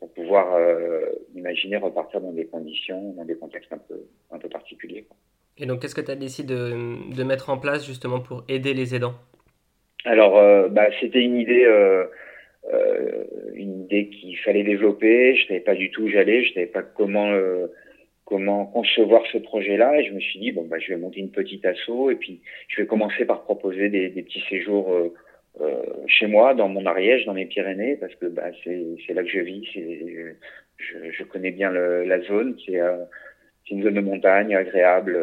[0.00, 4.00] pour pouvoir euh, imaginer repartir dans des conditions, dans des contextes un peu,
[4.32, 5.04] un peu particuliers.
[5.04, 5.16] Quoi.
[5.58, 8.74] Et donc, qu'est-ce que tu as décidé de, de, mettre en place justement pour aider
[8.74, 9.14] les aidants?
[10.04, 10.32] Alors,
[10.70, 11.64] bah, c'était une idée
[12.70, 15.34] euh, euh, une idée qu'il fallait développer.
[15.36, 17.66] Je savais pas du tout où j'allais, je savais pas comment euh,
[18.24, 20.00] comment concevoir ce projet-là.
[20.00, 22.40] Et je me suis dit bon bah je vais monter une petite asso et puis
[22.68, 25.12] je vais commencer par proposer des, des petits séjours euh,
[25.60, 29.28] euh chez moi, dans mon Ariège, dans mes Pyrénées, parce que bah c'est là que
[29.28, 29.68] je vis.
[29.74, 30.36] C'est
[30.78, 32.56] je, je connais bien le, la zone.
[32.64, 32.78] C'est
[33.64, 35.18] c'est une zone de montagne agréable.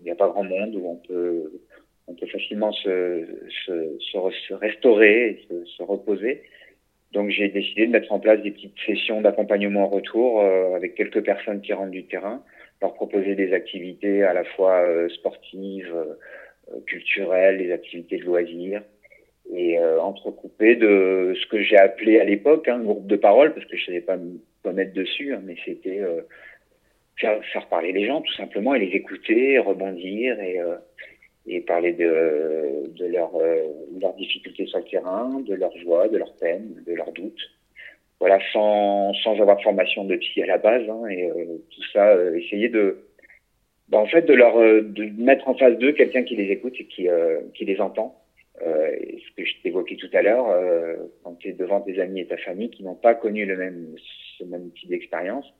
[0.00, 1.50] Il n'y a pas grand monde où on peut
[2.08, 3.24] on peut facilement se,
[3.64, 4.18] se, se,
[4.48, 6.42] se restaurer se, se reposer.
[7.12, 10.94] Donc j'ai décidé de mettre en place des petites sessions d'accompagnement en retour euh, avec
[10.94, 12.42] quelques personnes qui rentrent du terrain,
[12.80, 18.82] leur proposer des activités à la fois euh, sportives, euh, culturelles, des activités de loisirs,
[19.54, 23.66] et entrecoupées de ce que j'ai appelé à l'époque un hein, groupe de parole, parce
[23.66, 26.00] que je savais pas me mettre dessus, hein, mais c'était
[27.16, 30.60] faire, faire, parler les gens tout simplement et les écouter, rebondir et
[31.46, 33.64] et parler de, de leurs euh,
[34.00, 37.50] leurs difficultés sur le terrain, de leurs joies, de leurs peines, de leurs doutes.
[38.20, 42.10] Voilà, sans, sans avoir formation de psy à la base, hein, et euh, tout ça,
[42.10, 42.98] euh, essayer de,
[43.88, 46.84] bah, en fait, de leur de mettre en face d'eux quelqu'un qui les écoute et
[46.84, 47.08] qui,
[47.54, 48.16] qui les entend.
[48.60, 50.46] ce que je t'évoquais tout à l'heure,
[51.24, 53.96] quand tu es devant tes amis et ta famille qui n'ont pas connu le même,
[54.38, 55.52] ce même type d'expérience,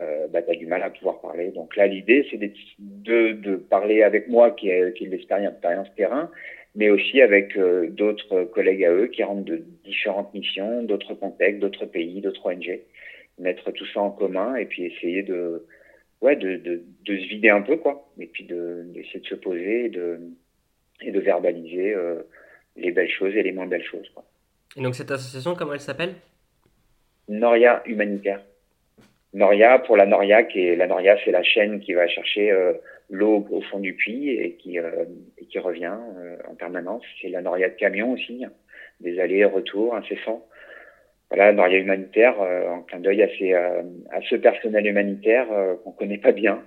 [0.00, 1.50] euh, bah, tu as du mal à pouvoir parler.
[1.50, 2.38] Donc là, l'idée, c'est
[2.78, 5.54] de, de, parler avec moi qui ai, qui l'expérience
[5.96, 6.30] terrain,
[6.74, 11.60] mais aussi avec euh, d'autres collègues à eux qui rentrent de différentes missions, d'autres contextes,
[11.60, 12.80] d'autres pays, d'autres ONG.
[13.38, 15.64] Mettre tout ça en commun et puis essayer de,
[16.20, 18.08] ouais, de, de, de se vider un peu, quoi.
[18.18, 20.20] Et puis d'essayer de, se poser et de,
[21.02, 22.22] et de verbaliser euh,
[22.76, 24.24] les belles choses et les moins belles choses, quoi.
[24.76, 26.14] Et donc cette association, comment elle s'appelle?
[27.28, 28.42] Noria Humanitaire.
[29.34, 32.72] Noria pour la Noria, qui est la Noria, c'est la chaîne qui va chercher euh,
[33.10, 35.04] l'eau au fond du puits et qui euh,
[35.38, 37.02] et qui revient euh, en permanence.
[37.20, 38.44] C'est la Noria de camion aussi,
[39.00, 40.46] des allers-retours incessants.
[41.30, 45.48] Voilà, Noria humanitaire, en clin d'œil à, ces, à ce personnel humanitaire
[45.82, 46.62] qu'on connaît pas bien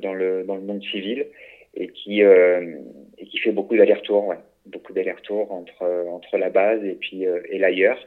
[0.00, 1.26] dans le dans le monde civil
[1.74, 6.94] et qui et qui fait beaucoup d'allers-retours, ouais, beaucoup d'allers-retours entre entre la base et
[6.94, 7.98] puis et l'ailleurs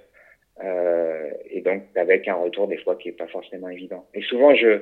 [0.59, 4.05] et donc avec un retour des fois qui est pas forcément évident.
[4.13, 4.81] Et souvent, je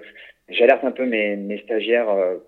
[0.50, 2.08] j'alerte un peu mes, mes stagiaires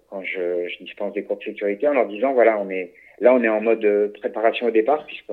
[0.10, 3.34] quand je, je dispense des cours de sécurité en leur disant voilà, on est là,
[3.34, 5.32] on est en mode préparation au départ puisque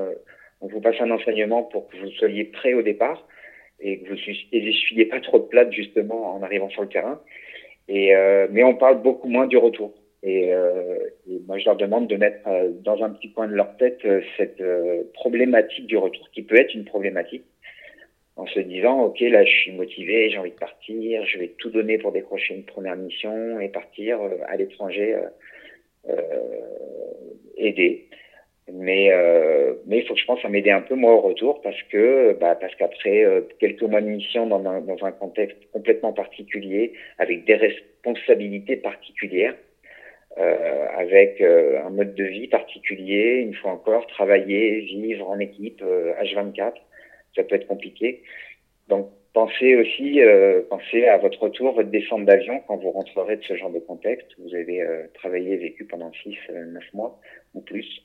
[0.61, 3.27] on vous passe un enseignement pour que vous soyez prêt au départ
[3.81, 4.14] et que vous
[4.53, 7.20] n'essuyez pas trop de plate justement en arrivant sur le terrain.
[7.88, 9.94] Et, euh, mais on parle beaucoup moins du retour.
[10.22, 10.98] Et, euh,
[11.31, 14.01] et, moi, je leur demande de mettre euh, dans un petit coin de leur tête
[14.05, 17.44] euh, cette euh, problématique du retour, qui peut être une problématique,
[18.38, 21.70] en se disant, OK, là, je suis motivé, j'ai envie de partir, je vais tout
[21.70, 25.16] donner pour décrocher une première mission et partir à l'étranger
[27.59, 28.09] aider.
[28.72, 31.62] Mais euh, mais il faut que je pense à m'aider un peu moi au retour
[31.62, 35.57] parce que bah, parce qu'après euh, quelques mois de mission dans un, dans un contexte
[35.72, 39.55] complètement particulier avec des responsabilités particulières
[40.37, 45.83] euh, avec euh, un mode de vie particulier une fois encore travailler vivre en équipe
[45.83, 46.70] H24 euh,
[47.35, 48.23] ça peut être compliqué.
[48.88, 50.21] Donc pensez aussi
[50.71, 54.29] pensez à votre retour votre descente d'avion quand vous rentrerez de ce genre de contexte.
[54.38, 57.21] Vous avez travaillé vécu pendant 6 9 mois
[57.55, 58.03] ou plus.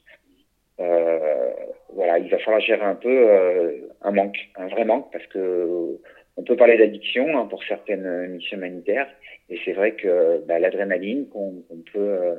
[0.80, 1.52] Euh,
[1.94, 6.00] voilà, il va falloir gérer un peu euh, un manque, un vrai manque, parce que
[6.36, 9.08] on peut parler d'addiction hein, pour certaines missions humanitaires,
[9.50, 12.36] et c'est vrai que bah, l'adrénaline qu'on peut euh,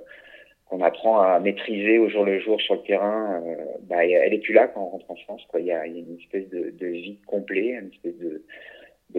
[0.67, 4.39] qu'on apprend à maîtriser au jour le jour sur le terrain, euh, bah, elle est
[4.39, 5.43] plus là quand on rentre en France.
[5.49, 5.61] Quoi.
[5.61, 8.43] Il, y a, une espèce de, de vide complet, une espèce de,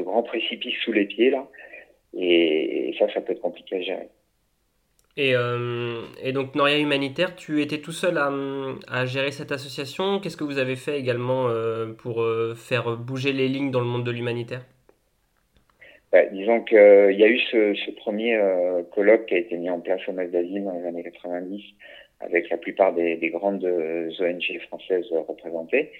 [0.01, 1.47] grand précipice sous les pieds là,
[2.13, 4.09] et, ça, ça peut être compliqué à gérer.
[5.17, 6.01] Et, euh,
[6.33, 10.19] donc, Noria Humanitaire, tu étais tout seul à, gérer cette association.
[10.19, 14.03] Qu'est-ce que vous avez fait également euh, pour faire bouger les lignes dans le monde
[14.03, 14.65] de l'humanitaire?
[16.15, 18.39] Bah, Disons qu'il y a eu ce, premier
[18.91, 21.63] colloque qui a été mis en place au Mas dans les années 90
[22.21, 25.91] avec la plupart des, des grandes ONG françaises représentées.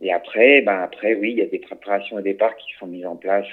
[0.00, 3.06] et après, ben après, oui, il y a des préparations au départ qui sont mises
[3.06, 3.46] en place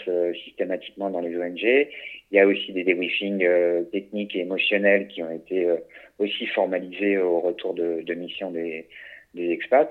[0.44, 1.88] systématiquement dans les ONG.
[2.32, 5.78] Il y a aussi des débriefings euh, techniques et émotionnels qui ont été euh,
[6.20, 8.88] aussi formalisés au retour de, de mission des,
[9.34, 9.90] des expats.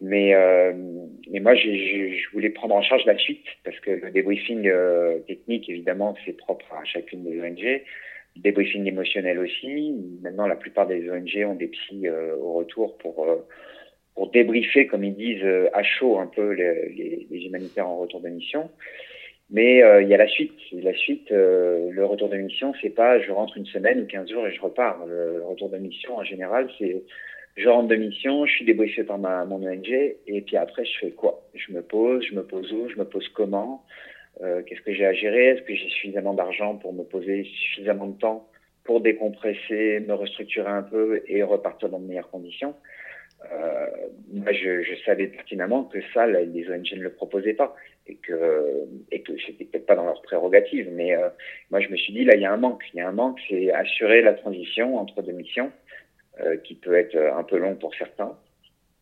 [0.00, 0.72] Mais, euh,
[1.30, 5.68] mais moi, je voulais prendre en charge la suite parce que le débriefing euh, technique,
[5.68, 7.62] évidemment, c'est propre à chacune des ONG.
[7.62, 9.94] Le débriefing émotionnel aussi.
[10.22, 13.26] Maintenant, la plupart des ONG ont des psys au retour pour
[14.14, 18.22] pour débriefer, comme ils disent, à chaud un peu les, les, les humanitaires en retour
[18.22, 18.70] de mission.
[19.50, 20.58] Mais euh, il y a la suite.
[20.72, 24.30] La suite, euh, le retour de mission, c'est pas je rentre une semaine ou 15
[24.30, 25.06] jours et je repars.
[25.06, 27.02] Le, retour de mission, en général, c'est
[27.56, 30.98] je rentre de mission, je suis débriefé par ma, mon ONG et puis après, je
[30.98, 31.42] fais quoi?
[31.54, 32.88] Je me pose, je me pose où?
[32.88, 33.84] Je me pose comment?
[34.42, 35.48] Euh, Qu'est-ce que j'ai à gérer?
[35.48, 38.48] Est-ce que j'ai suffisamment d'argent pour me poser suffisamment de temps
[38.84, 42.74] pour décompresser, me restructurer un peu et repartir dans de meilleures conditions?
[43.52, 43.86] Euh,
[44.32, 47.74] moi, je, je, savais pertinemment que ça, les ONG ne le proposaient pas
[48.06, 50.90] et que et que c'était peut-être pas dans leur prérogative.
[50.92, 51.28] Mais euh,
[51.70, 52.82] moi, je me suis dit là, il y a un manque.
[52.92, 55.70] Il y a un manque, c'est assurer la transition entre deux missions,
[56.40, 58.36] euh, qui peut être un peu longue pour certains.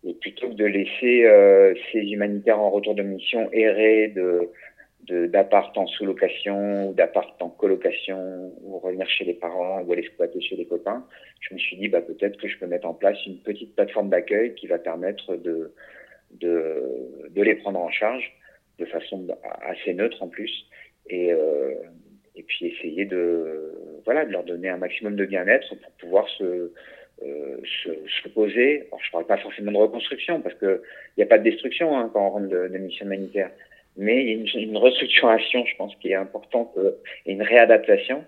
[0.06, 4.50] Et plutôt que de laisser euh, ces humanitaires en retour de mission errer de
[5.06, 10.40] d'appart en sous-location ou d'appart en colocation ou revenir chez les parents ou aller squatter
[10.40, 11.04] chez les copains,
[11.40, 14.08] je me suis dit bah, peut-être que je peux mettre en place une petite plateforme
[14.08, 15.74] d'accueil qui va permettre de,
[16.32, 18.32] de, de, les prendre en charge
[18.78, 19.26] de façon
[19.62, 20.66] assez neutre en plus
[21.10, 21.74] et, euh,
[22.34, 26.72] et puis essayer de, voilà, de leur donner un maximum de bien-être pour pouvoir se,
[27.22, 27.90] euh, se,
[28.22, 28.86] se, poser.
[28.88, 30.80] Alors, je ne parle pas forcément de reconstruction parce qu'il
[31.16, 33.50] n'y a pas de destruction hein, quand on rentre de, de mission humanitaire
[33.96, 36.92] mais il y a une, restructuration, je pense, qui est importante euh,
[37.26, 38.24] et une réadaptation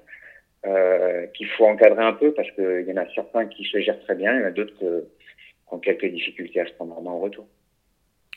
[0.64, 4.00] euh, qu'il faut encadrer un peu parce qu'il y en a certains qui se gèrent
[4.00, 4.84] très bien, il y en a d'autres qui
[5.70, 7.46] ont quelques difficultés à se prendre en retour.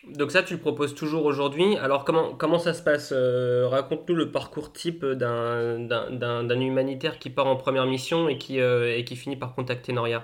[0.07, 1.75] Donc ça, tu le proposes toujours aujourd'hui.
[1.81, 7.57] Alors comment, comment ça se passe Raconte-nous le parcours type d'un humanitaire qui part en
[7.57, 10.23] première mission et qui, et qui finit par contacter Noria.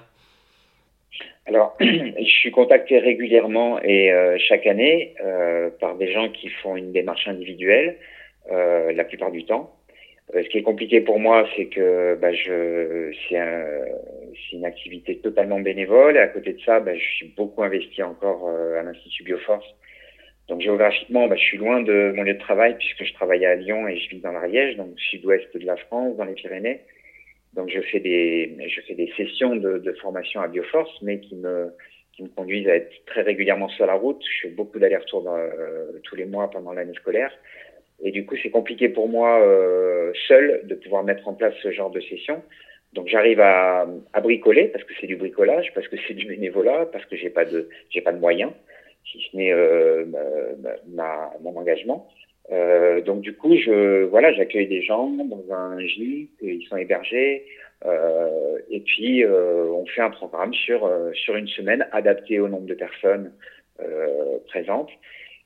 [1.46, 6.76] Alors, je suis contacté régulièrement et euh, chaque année euh, par des gens qui font
[6.76, 7.98] une démarche individuelle,
[8.52, 9.72] euh, la plupart du temps.
[10.34, 13.66] Ce qui est compliqué pour moi, c'est que bah, c'est, un,
[14.34, 16.16] c'est une activité totalement bénévole.
[16.16, 19.68] Et à côté de ça, bah, je suis beaucoup investi encore à l'Institut Bioforce.
[20.48, 23.54] Donc géographiquement, bah, je suis loin de mon lieu de travail puisque je travaille à
[23.54, 26.82] Lyon et je vis dans l'Ariège, donc sud-ouest de la France, dans les Pyrénées.
[27.56, 31.36] Donc je fais des, je fais des sessions de, de formation à Bioforce, mais qui
[31.36, 31.72] me,
[32.14, 34.22] qui me conduisent à être très régulièrement sur la route.
[34.24, 37.32] Je fais beaucoup d'allers-retours euh, tous les mois pendant l'année scolaire.
[38.04, 41.72] Et du coup, c'est compliqué pour moi euh, seul de pouvoir mettre en place ce
[41.72, 42.44] genre de session.
[42.92, 46.88] Donc j'arrive à, à bricoler parce que c'est du bricolage, parce que c'est du bénévolat,
[46.92, 48.52] parce que j'ai pas de j'ai pas de moyens.
[49.06, 49.54] si ce n'est
[50.88, 52.10] ma, mon engagement.
[52.50, 57.46] Donc du coup, je voilà, j'accueille des gens dans un gîte, ils sont hébergés,
[57.84, 63.32] et puis on fait un programme sur sur une semaine adapté au nombre de personnes
[64.48, 64.92] présentes.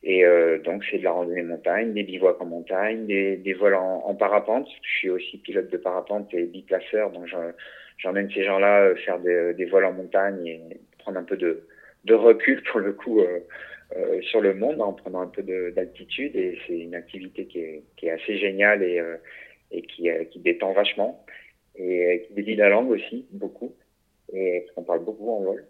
[0.04, 3.76] Et euh, donc, c'est de la randonnée montagne, des bivouacs en montagne, des, des vols
[3.76, 4.68] en, en, parapente.
[4.82, 7.28] Je suis aussi pilote de parapente et biplaceur, donc
[7.98, 10.62] j'emmène ces gens-là euh, faire des, des, vols en montagne et
[11.00, 11.64] prendre un peu de,
[12.06, 13.22] de recul pour le coup
[13.96, 16.36] euh, euh sur le monde en prenant un peu d'altitude.
[16.36, 19.18] Et c'est une activité qui est, qui est, assez géniale et, euh,
[19.72, 21.26] et qui, qui détend vachement
[21.76, 23.74] et qui dédie la langue aussi beaucoup.
[24.34, 25.66] Et on parle beaucoup en vol.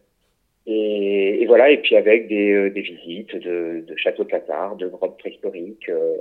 [0.66, 4.88] Et, et, voilà, et puis avec des, euh, des visites de, de châteaux cathares, de
[4.88, 6.16] grottes préhistoriques, euh,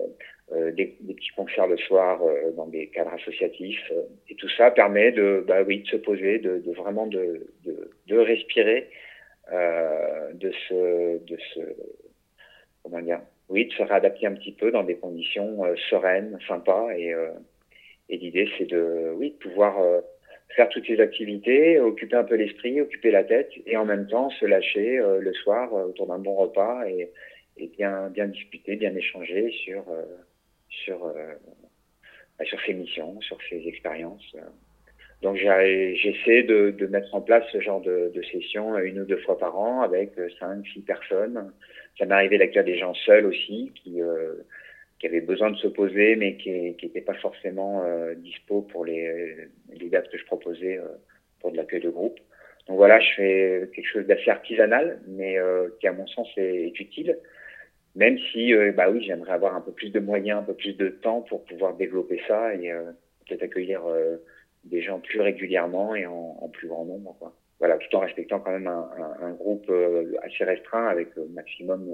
[0.52, 3.92] euh, des, des, petits concerts le soir euh, dans des cadres associatifs.
[4.30, 7.90] et tout ça permet de, bah oui, de se poser, de, de vraiment de, de,
[8.06, 8.18] de
[9.50, 11.60] respirer, de se, de se,
[12.82, 16.90] comment dire, oui, de se réadapter un petit peu dans des conditions sereines, sympas.
[16.96, 17.14] Et,
[18.10, 19.74] et l'idée, c'est de, oui, de pouvoir
[20.54, 24.30] faire toutes ces activités, occuper un peu l'esprit, occuper la tête et en même temps
[24.30, 27.10] se lâcher euh, le soir euh, autour d'un bon repas et,
[27.56, 30.04] et, bien bien discuter, bien échanger sur euh,
[30.68, 30.98] sur
[32.38, 34.34] bah, sur ses missions, sur ses expériences.
[35.22, 39.18] Donc j'essaie de, de, mettre en place ce genre de, de sessions une ou deux
[39.18, 41.52] fois par an avec cinq, six personnes.
[41.98, 44.00] Ça m'est arrivé d'accueillir des gens seuls aussi qui
[44.98, 49.48] qui avait besoin de se poser, mais qui n'était pas forcément euh, dispo pour les,
[49.72, 50.88] les dates que je proposais euh,
[51.40, 52.18] pour de l'accueil de groupe.
[52.66, 56.66] Donc voilà, je fais quelque chose d'assez artisanal, mais euh, qui à mon sens est,
[56.66, 57.16] est utile.
[57.94, 60.76] Même si, euh, bah oui, j'aimerais avoir un peu plus de moyens, un peu plus
[60.76, 62.90] de temps pour pouvoir développer ça et euh,
[63.26, 63.82] peut-être accueillir
[64.64, 67.16] des gens plus régulièrement et en, en, plus grand nombre.
[67.18, 67.34] Quoi.
[67.58, 69.70] Voilà, tout en respectant quand même un, un, un groupe
[70.22, 71.92] assez restreint avec maximum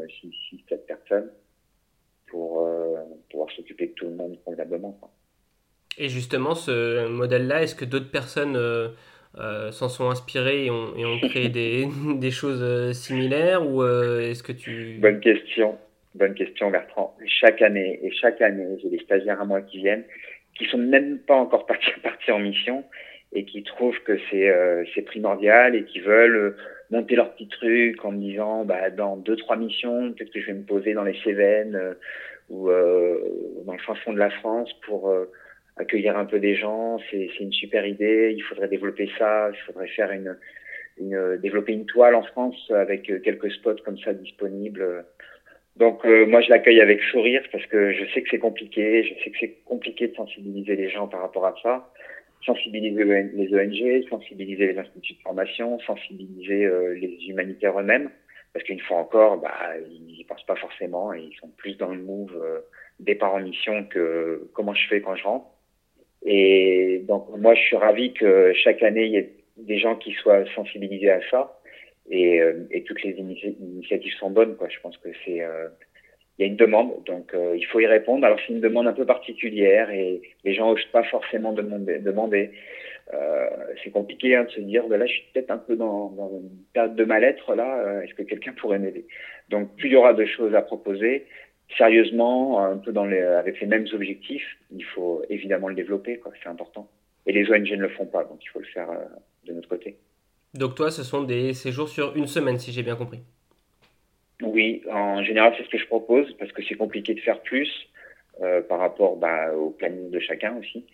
[0.50, 1.30] 6-7 personnes
[2.34, 2.96] pour euh,
[3.30, 4.98] pouvoir s'occuper de tout le monde convenablement.
[5.98, 8.88] Et justement, ce modèle-là, est-ce que d'autres personnes euh,
[9.38, 14.42] euh, s'en sont inspirées et ont, et ont créé des, des, choses similaires ou est-ce
[14.42, 14.98] que tu...
[15.00, 15.78] Bonne question,
[16.16, 17.16] bonne question Bertrand.
[17.40, 20.04] Chaque année, et chaque année, j'ai des stagiaires à moi qui viennent,
[20.54, 22.84] qui sont même pas encore partis, partis en mission
[23.32, 26.56] et qui trouvent que c'est euh, primordial et qui veulent
[26.90, 30.46] monter leur petit truc en me disant bah, dans deux trois missions peut-être que je
[30.46, 31.94] vais me poser dans les Cévennes euh,
[32.50, 33.18] ou euh,
[33.64, 35.30] dans le fin fond de la France pour euh,
[35.76, 36.98] accueillir un peu des gens.
[37.10, 38.34] C'est une super idée.
[38.36, 39.50] Il faudrait développer ça.
[39.50, 40.36] Il faudrait faire une,
[40.98, 45.06] une développer une toile en France avec quelques spots comme ça disponibles
[45.76, 49.30] donc moi je l'accueille avec sourire parce que je sais que c'est compliqué je sais
[49.30, 51.90] que c'est compliqué de sensibiliser les gens par rapport à ça
[52.44, 58.10] sensibiliser les ONG, sensibiliser les instituts de formation, sensibiliser euh, les humanitaires eux-mêmes,
[58.52, 59.58] parce qu'une fois encore, bah,
[59.90, 62.60] ils n'y pensent pas forcément et ils sont plus dans le move euh,
[63.00, 65.46] départ en mission que comment je fais quand je rentre.
[66.22, 70.12] Et donc moi, je suis ravi que chaque année, il y ait des gens qui
[70.12, 71.60] soient sensibilisés à ça.
[72.10, 74.56] Et, euh, et toutes les initiatives sont bonnes.
[74.56, 74.68] Quoi.
[74.68, 75.68] Je pense que c'est euh,
[76.38, 78.24] il y a une demande, donc euh, il faut y répondre.
[78.24, 81.98] Alors c'est une demande un peu particulière et les gens n'osent pas forcément demander.
[81.98, 82.50] demander.
[83.12, 83.48] Euh,
[83.82, 86.30] c'est compliqué hein, de se dire, ben là je suis peut-être un peu dans, dans,
[86.30, 87.78] une période de mal-être là.
[87.78, 89.06] Euh, est-ce que quelqu'un pourrait m'aider?
[89.50, 91.26] Donc plus il y aura de choses à proposer,
[91.76, 96.32] sérieusement, un peu dans les, avec les mêmes objectifs, il faut évidemment le développer, quoi.
[96.42, 96.88] C'est important.
[97.26, 98.88] Et les ONG ne le font pas, donc il faut le faire
[99.44, 99.96] de notre côté.
[100.54, 103.20] Donc toi, ce sont des séjours sur une semaine, si j'ai bien compris.
[104.42, 107.70] Oui, en général, c'est ce que je propose parce que c'est compliqué de faire plus
[108.42, 110.86] euh, par rapport bah, au planning de chacun aussi.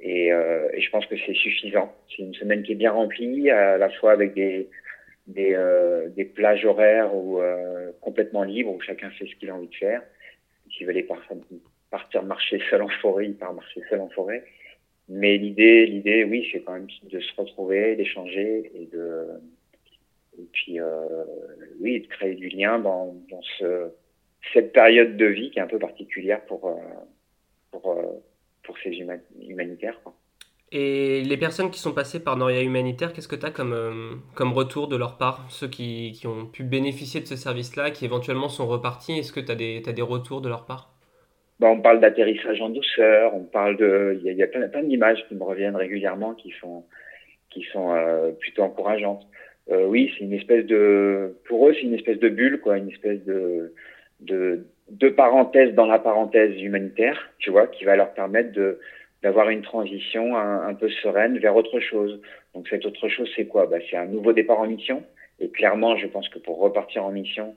[0.00, 1.94] Et, euh, et je pense que c'est suffisant.
[2.08, 4.68] C'est une semaine qui est bien remplie, à la fois avec des,
[5.38, 7.40] euh, plages horaires ou
[8.00, 10.02] complètement libres où chacun fait ce qu'il a envie de faire.
[10.70, 11.18] S'il veut aller par,
[11.90, 14.42] partir marcher seul en forêt, il part marcher seul en forêt.
[15.14, 19.26] Mais l'idée, l'idée, oui, c'est quand même de se retrouver, d'échanger et de
[20.38, 21.24] et puis, euh,
[21.80, 23.90] oui, de créer du lien dans, dans ce,
[24.52, 26.74] cette période de vie qui est un peu particulière pour, euh,
[27.70, 28.02] pour, euh,
[28.62, 30.00] pour ces humanitaires.
[30.74, 34.54] Et les personnes qui sont passées par Noria Humanitaire, qu'est-ce que tu as comme, comme
[34.54, 35.44] retour de leur part?
[35.50, 39.40] Ceux qui, qui ont pu bénéficier de ce service-là, qui éventuellement sont repartis, est-ce que
[39.40, 40.91] tu as as des retours de leur part?
[41.62, 44.20] Bah, On parle d'atterrissage en douceur, on parle de.
[44.24, 46.84] Il y a, plein, plein d'images qui me reviennent régulièrement qui sont,
[47.50, 49.26] qui sont euh, plutôt encourageantes
[49.70, 52.90] euh, oui, c'est une espèce de, pour eux, c'est une espèce de bulle, quoi, une
[52.90, 53.74] espèce de,
[54.20, 58.80] de, parenthèse dans la parenthèse humanitaire, tu vois, qui va leur permettre de,
[59.22, 62.20] d'avoir une transition un, peu sereine vers autre chose.
[62.54, 63.66] Donc cette autre chose, c'est quoi?
[63.66, 65.04] Bah, C'est un nouveau départ en mission.
[65.38, 67.54] Et clairement, je pense que pour repartir en mission,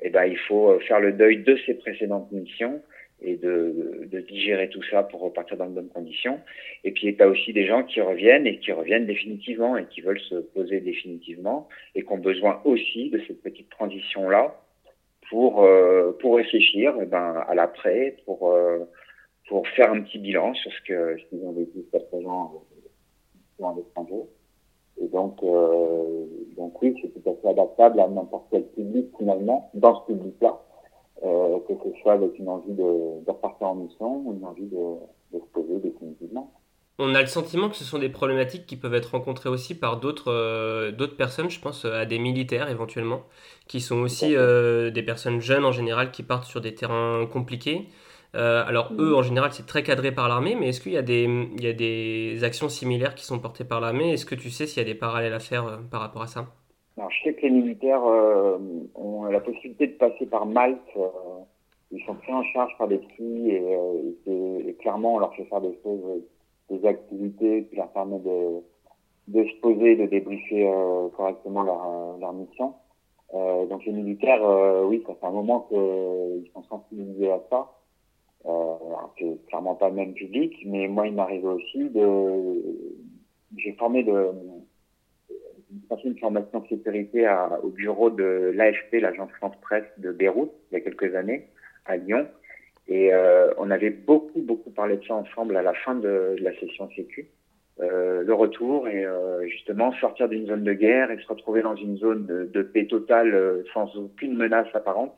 [0.00, 2.80] eh ben, il faut faire le deuil de ses précédentes missions
[3.22, 6.40] et de, de, digérer tout ça pour repartir dans de bonnes conditions.
[6.84, 9.86] Et puis, il y a aussi des gens qui reviennent et qui reviennent définitivement et
[9.86, 14.56] qui veulent se poser définitivement et qui ont besoin aussi de cette petite transition-là
[15.28, 18.80] pour, euh, pour réfléchir eh ben, à l'après, pour, euh,
[19.48, 22.64] pour faire un petit bilan sur ce que ce qu'ils ont vécu jusqu'à présent
[23.58, 24.24] dans l'étranger.
[25.00, 29.70] Et donc, euh, donc oui, c'est tout à fait adaptable à n'importe quel public finalement,
[29.74, 30.60] dans ce public-là
[31.24, 34.66] euh, que ce soit avec une envie de, de, repartir en mission ou une envie
[34.66, 34.94] de,
[35.32, 36.52] de se poser définitivement.
[36.98, 39.98] On a le sentiment que ce sont des problématiques qui peuvent être rencontrées aussi par
[39.98, 43.22] d'autres euh, d'autres personnes, je pense à des militaires éventuellement,
[43.68, 47.88] qui sont aussi euh, des personnes jeunes en général qui partent sur des terrains compliqués.
[48.36, 51.02] Euh, alors eux, en général, c'est très cadré par l'armée, mais est-ce qu'il y, a
[51.02, 54.12] des, il y a des actions similaires qui sont portées par l'armée?
[54.12, 56.26] Est-ce que tu sais s'il y a des parallèles à faire euh, par rapport à
[56.26, 56.46] ça?
[56.96, 58.58] Alors, je sais que les militaires euh,
[58.94, 60.78] ont la possibilité de passer par Malte.
[60.96, 61.08] Euh,
[61.92, 65.44] ils sont pris en charge par des petits et, euh, et, clairement, on leur fait
[65.44, 66.22] faire des choses,
[66.68, 68.60] des activités qui leur permettent de,
[69.28, 70.70] de se poser, de débriefer
[71.16, 72.74] correctement leur, leur mission.
[73.32, 74.42] donc les militaires,
[74.86, 77.70] oui, ça fait un moment qu'ils sont sensibilisés à ça.
[78.46, 78.74] Euh,
[79.18, 82.62] c'est clairement pas le même public, mais moi, il m'arrive aussi de...
[83.56, 84.30] J'ai formé de
[85.88, 90.74] passé une formation de sécurité à, au bureau de l'AFP, l'agence France-Presse de Beyrouth, il
[90.74, 91.46] y a quelques années,
[91.86, 92.26] à Lyon.
[92.88, 96.42] Et euh, on avait beaucoup, beaucoup parlé de ça ensemble à la fin de, de
[96.42, 97.28] la session Sécu.
[97.80, 101.76] Euh, le retour et euh, justement sortir d'une zone de guerre et se retrouver dans
[101.76, 105.14] une zone de, de paix totale sans aucune menace apparente.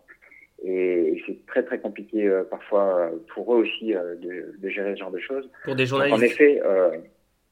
[0.63, 5.19] Et, c'est très très compliqué parfois pour eux aussi de, de, gérer ce genre de
[5.19, 5.49] choses.
[5.65, 6.15] Pour des journalistes.
[6.15, 6.63] Donc, en effet,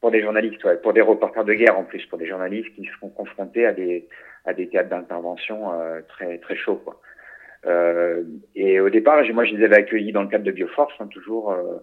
[0.01, 2.85] pour des journalistes, ouais, pour des reporters de guerre en plus, pour des journalistes qui
[2.87, 4.09] seront confrontés à des
[4.47, 7.01] à des théâtres d'intervention euh, très très chauds quoi.
[7.67, 8.23] Euh,
[8.55, 11.53] et au départ, moi je les avais accueillis dans le cadre de Bioforce, hein, toujours
[11.53, 11.77] euh,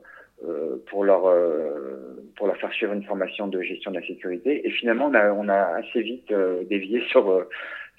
[0.46, 4.68] euh pour leur euh, pour leur faire suivre une formation de gestion de la sécurité.
[4.68, 6.34] Et finalement, on a on a assez vite
[6.70, 7.46] dévié sur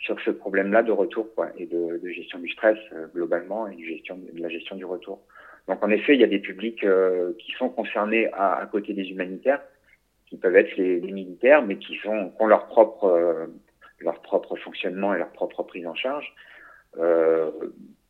[0.00, 2.78] sur ce problème-là de retour quoi et de, de gestion du stress
[3.14, 5.20] globalement et de gestion de la gestion du retour.
[5.68, 6.84] Donc en effet, il y a des publics
[7.38, 9.60] qui sont concernés à, à côté des humanitaires
[10.28, 13.46] qui peuvent être les, militaires, mais qui, sont, ont leur propre, euh,
[14.00, 16.32] leur propre fonctionnement et leur propre prise en charge.
[16.98, 17.50] Euh,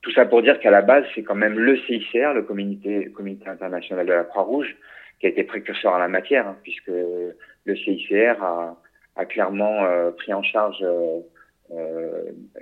[0.03, 3.49] tout ça pour dire qu'à la base, c'est quand même le CICR, le Comité, Comité
[3.49, 4.77] international de la Croix-Rouge,
[5.21, 8.81] qui a été précurseur en la matière, hein, puisque le CICR a,
[9.17, 11.21] a clairement euh, pris en charge euh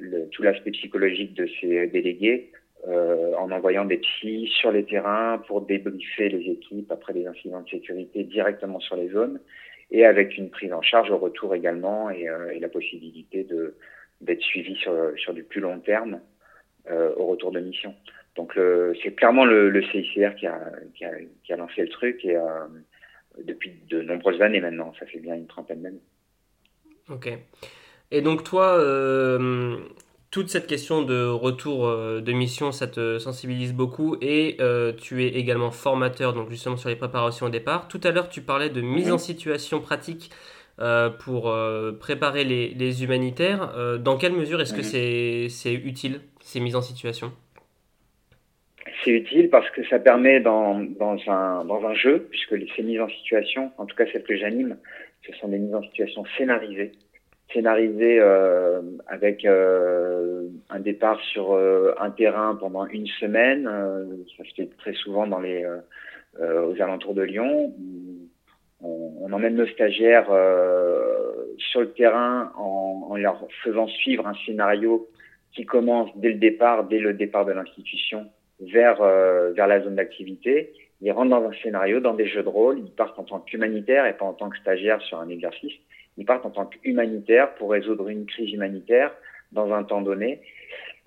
[0.01, 2.51] le, tout l'aspect psychologique de ses délégués
[2.89, 7.63] euh, en envoyant des psys sur les terrains pour débriefer les équipes après les incidents
[7.63, 9.41] de sécurité directement sur les zones
[9.91, 13.75] et avec une prise en charge au retour également et, euh, la possibilité de
[14.21, 16.21] d'être suivi sur, sur du plus long terme
[16.89, 17.93] euh, au retour de mission.
[18.37, 18.57] Donc
[19.03, 20.61] c'est clairement le, CICR qui a,
[20.95, 22.37] qui, a, lancé le truc et
[23.43, 26.03] depuis de nombreuses années maintenant, ça fait bien une trentaine d'années.
[27.09, 27.31] Ok.
[28.11, 28.79] Et donc toi,
[30.37, 35.25] toute cette question de retour euh, de mission, ça te sensibilise beaucoup et euh, tu
[35.25, 37.89] es également formateur donc justement sur les préparations au départ.
[37.89, 40.29] Tout à l'heure, tu parlais de mise en situation pratique
[40.79, 41.51] euh, pour
[42.01, 43.73] préparer les, les humanitaires.
[43.99, 47.33] dans quelle mesure est-ce que c'est utile, ces mises en situation?
[49.03, 53.01] C'est utile parce que ça permet dans, dans, un, dans un jeu, puisque ces mises
[53.01, 54.77] en situation, en tout cas celles que j'anime,
[55.27, 56.93] ce sont des mises en situation scénarisées
[57.53, 63.69] scénarisé euh, avec euh, un départ sur euh, un terrain pendant une semaine.
[63.71, 64.05] Euh,
[64.37, 67.73] ça se fait très souvent dans les euh, aux alentours de Lyon.
[68.83, 70.27] On, on emmène nos stagiaires
[71.57, 75.09] sur le terrain en, en, leur faisant suivre un scénario
[75.53, 78.27] qui commence dès le départ, dès le départ de l'institution,
[78.61, 80.75] vers vers la zone d'activité.
[81.01, 82.81] Ils rentrent dans un scénario, dans des jeux de rôle.
[82.81, 85.73] Ils partent en tant qu'humanitaires et pas en tant que stagiaires sur un exercice.
[86.19, 89.13] Ils partent en tant qu'humanitaires pour résoudre une crise humanitaire
[89.53, 90.41] dans un temps donné.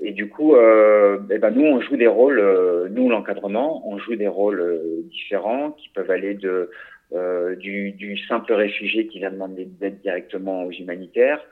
[0.02, 3.98] Et du coup, euh, eh ben nous, on joue des rôles, euh, nous, l'encadrement, on
[3.98, 6.70] joue des rôles euh, différents qui peuvent aller de
[7.12, 11.44] euh, du, du, simple réfugié qui vient demander d'aide directement aux humanitaires,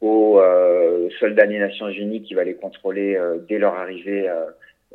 [0.00, 4.28] aux euh, soldats des Nations Unies qui va les contrôler dès leur arrivée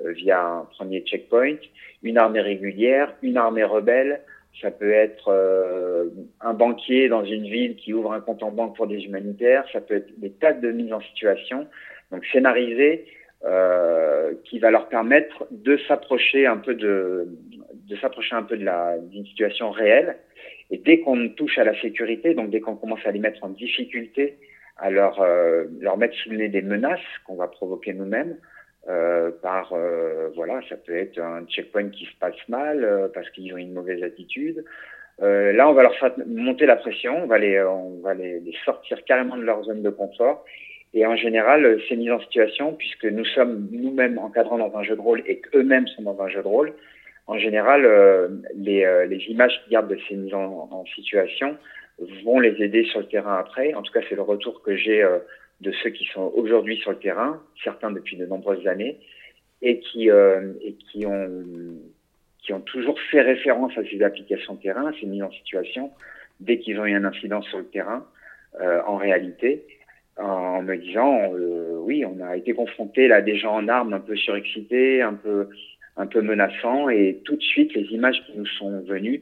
[0.04, 1.56] via un premier checkpoint,
[2.04, 4.20] une armée régulière, une armée rebelle,
[4.62, 6.10] ça peut être euh,
[6.42, 9.66] un banquier dans une ville qui ouvre un compte en banque pour des humanitaires.
[9.72, 11.68] Ça peut être des tas de mises en situation,
[12.12, 13.06] donc scénarisées,
[13.46, 17.28] euh, qui va leur permettre de s'approcher un peu de,
[17.88, 20.18] de s'approcher un peu de la d'une situation réelle.
[20.72, 23.50] Et dès qu'on touche à la sécurité, donc dès qu'on commence à les mettre en
[23.50, 24.38] difficulté,
[24.78, 28.38] à leur euh, leur mettre sous le nez des menaces qu'on va provoquer nous-mêmes,
[29.42, 29.74] par
[30.36, 34.02] voilà, ça peut être un checkpoint qui se passe mal parce qu'ils ont une mauvaise
[34.04, 34.64] attitude.
[35.20, 38.56] là, on va leur faire monter la pression, on va les, on va les, les,
[38.66, 40.46] sortir carrément de leur zone de confort.
[40.94, 44.96] Et en général, c'est mis en situation puisque nous sommes nous-mêmes encadrants dans un jeu
[44.96, 46.74] de rôle et qu'eux-mêmes sont dans un jeu de rôle
[47.30, 51.56] en général, euh, les, euh, les, images qu'ils gardent de ces mises en, situation
[52.24, 53.76] vont les aider sur le terrain après.
[53.76, 55.20] En tout cas, c'est le retour que j'ai euh,
[55.62, 59.00] de ceux qui sont aujourd'hui sur le terrain, certains depuis de nombreuses années,
[59.62, 61.44] et qui, et qui, ont,
[62.42, 65.92] qui ont toujours fait référence à ces applications de terrain, à ces mises en situation,
[66.40, 68.06] dès qu'ils ont eu un incident sur le terrain,
[68.88, 69.66] en réalité,
[70.16, 71.30] en me disant,
[71.84, 75.14] oui, on a été confronté là à des gens en armes un peu surexcités, un
[75.14, 75.50] peu
[75.98, 79.22] un peu menaçant et tout de suite les images qui nous sont venues,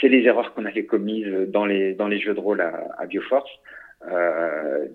[0.00, 3.06] c'est les erreurs qu'on avait commises dans les dans les jeux de rôle à, à
[3.06, 3.50] Bioforce,
[4.10, 4.86] euh,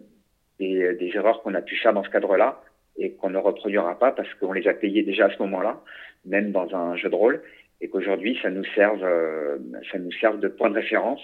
[0.59, 2.61] et des erreurs qu'on a pu faire dans ce cadre-là
[2.97, 5.81] et qu'on ne reproduira pas parce qu'on les a payées déjà à ce moment-là,
[6.25, 7.41] même dans un jeu de rôle,
[7.79, 9.57] et qu'aujourd'hui ça nous serve euh,
[9.91, 11.21] ça nous serve de point de référence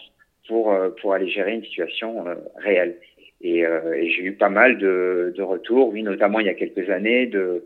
[0.47, 2.97] pour euh, pour aller gérer une situation euh, réelle.
[3.41, 6.89] Et, et j'ai eu pas mal de, de retours, oui, notamment il y a quelques
[6.89, 7.65] années, de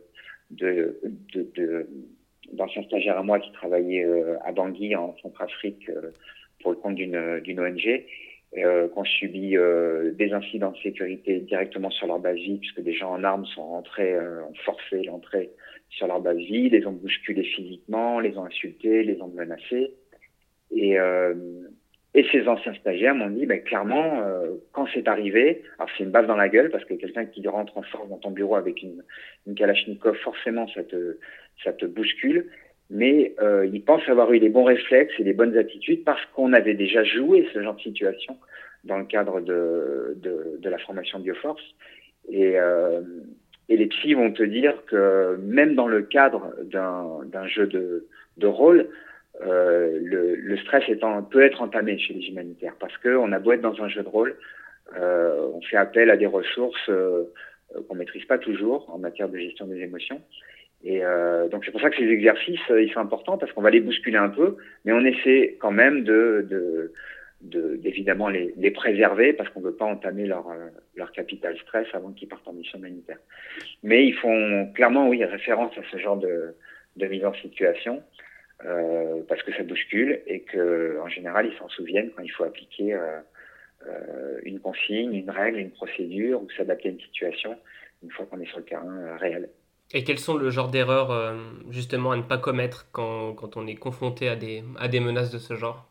[0.49, 0.99] de,
[1.33, 1.87] de, de
[2.53, 6.11] d'anciens stagiaires à moi qui travaillaient euh, à Bangui en Centrafrique euh,
[6.61, 8.03] pour le compte d'une d'une ONG
[8.55, 12.81] euh, qui ont subi euh, des incidents de sécurité directement sur leur base vie, puisque
[12.81, 15.51] des gens en armes sont rentrés, euh, ont forcé l'entrée
[15.89, 19.91] sur leur base vie, les ont bousculés physiquement, les ont insultés, les ont menacés.
[20.71, 21.33] Et, euh,
[22.13, 26.11] et ces anciens stagiaires m'ont dit, ben, clairement, euh, quand c'est arrivé, alors c'est une
[26.11, 28.81] baffe dans la gueule, parce que quelqu'un qui rentre en force dans ton bureau avec
[28.81, 29.03] une,
[29.45, 31.17] une Kalachnikov, forcément, ça te,
[31.63, 32.49] ça te bouscule.
[32.89, 36.53] Mais euh, ils pensent avoir eu les bons réflexes et les bonnes attitudes parce qu'on
[36.53, 38.37] avait déjà joué ce genre de situation
[38.85, 41.63] dans le cadre de, de, de la formation Bioforce.
[42.29, 43.01] Et, euh,
[43.69, 48.07] et les psys vont te dire que même dans le cadre d'un jeu de,
[48.37, 48.87] de rôle,
[49.41, 53.51] euh, le, le, stress étant, peut être entamé chez les humanitaires parce qu'on a beau
[53.51, 54.35] être dans un jeu de rôle,
[54.95, 57.25] euh, on fait appel à des ressources euh,
[57.87, 60.21] qu'on maîtrise pas toujours en matière de gestion des émotions.
[60.83, 63.61] Et euh, donc c'est pour ça que ces exercices euh, ils sont importants parce qu'on
[63.61, 66.93] va les bousculer un peu, mais on essaie quand même de, de,
[67.41, 71.57] de d'évidemment les, les, préserver parce qu'on ne veut pas entamer leur, euh, leur capital
[71.57, 73.17] stress avant qu'ils partent en mission humanitaire.
[73.81, 76.53] Mais ils font clairement oui référence à ce genre de,
[76.95, 78.03] de mise en situation
[78.65, 82.43] euh, parce que ça bouscule et que en général ils s'en souviennent quand il faut
[82.43, 83.19] appliquer euh,
[83.87, 87.55] euh, une consigne, une règle, une procédure ou s'adapter à une situation
[88.03, 89.49] une fois qu'on est sur le terrain réel.
[89.93, 91.37] Et quels sont le genre d'erreurs euh,
[91.69, 95.31] justement à ne pas commettre quand, quand, on est confronté à des, à des menaces
[95.31, 95.87] de ce genre?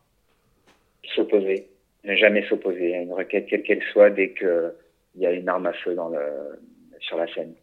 [1.15, 1.67] S'opposer,
[2.03, 4.71] ne jamais s'opposer à une requête quelle qu'elle soit dès qu'il
[5.15, 6.19] y a une arme à feu dans le,
[6.99, 7.53] sur la scène.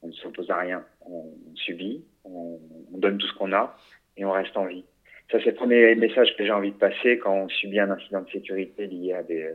[0.00, 2.58] On ne s'oppose à rien, on, subit, on,
[2.92, 3.76] on donne tout ce qu'on a
[4.16, 4.84] et on reste en vie.
[5.30, 8.20] Ça, c'est le premier message que j'ai envie de passer quand on subit un incident
[8.20, 9.48] de sécurité lié à des,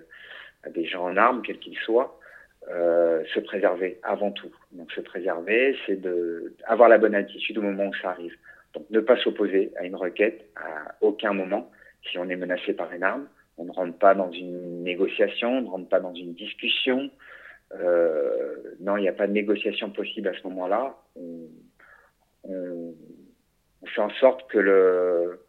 [0.64, 2.17] à des gens en armes, quels qu'ils soient.
[2.70, 4.52] Euh, se préserver avant tout.
[4.74, 8.36] Donc se préserver, c'est de avoir la bonne attitude au moment où ça arrive.
[8.74, 11.72] Donc ne pas s'opposer à une requête à aucun moment.
[12.12, 15.62] Si on est menacé par une arme, on ne rentre pas dans une négociation, on
[15.62, 17.10] ne rentre pas dans une discussion.
[17.74, 20.98] Euh, non, il n'y a pas de négociation possible à ce moment-là.
[21.16, 22.94] On,
[23.86, 25.40] fait en sorte que le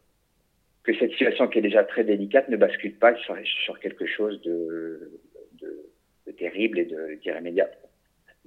[0.84, 5.10] que cette situation qui est déjà très délicate ne bascule pas sur, quelque chose de,
[6.38, 6.88] terrible et
[7.20, 7.72] d'irrémédiable.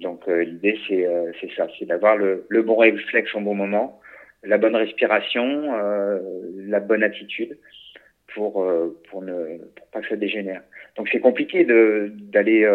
[0.02, 4.00] Donc euh, l'idée c'est euh, c'est ça, c'est d'avoir le, bon réflexe au bon moment,
[4.42, 6.18] la bonne respiration, euh,
[6.66, 7.58] la bonne attitude
[8.34, 8.66] pour
[9.10, 9.58] pour ne
[9.92, 10.62] pas que ça dégénère.
[10.96, 12.68] Donc c'est compliqué de d'aller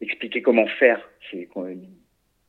[0.00, 1.10] expliquer comment faire.
[1.30, 1.48] C'est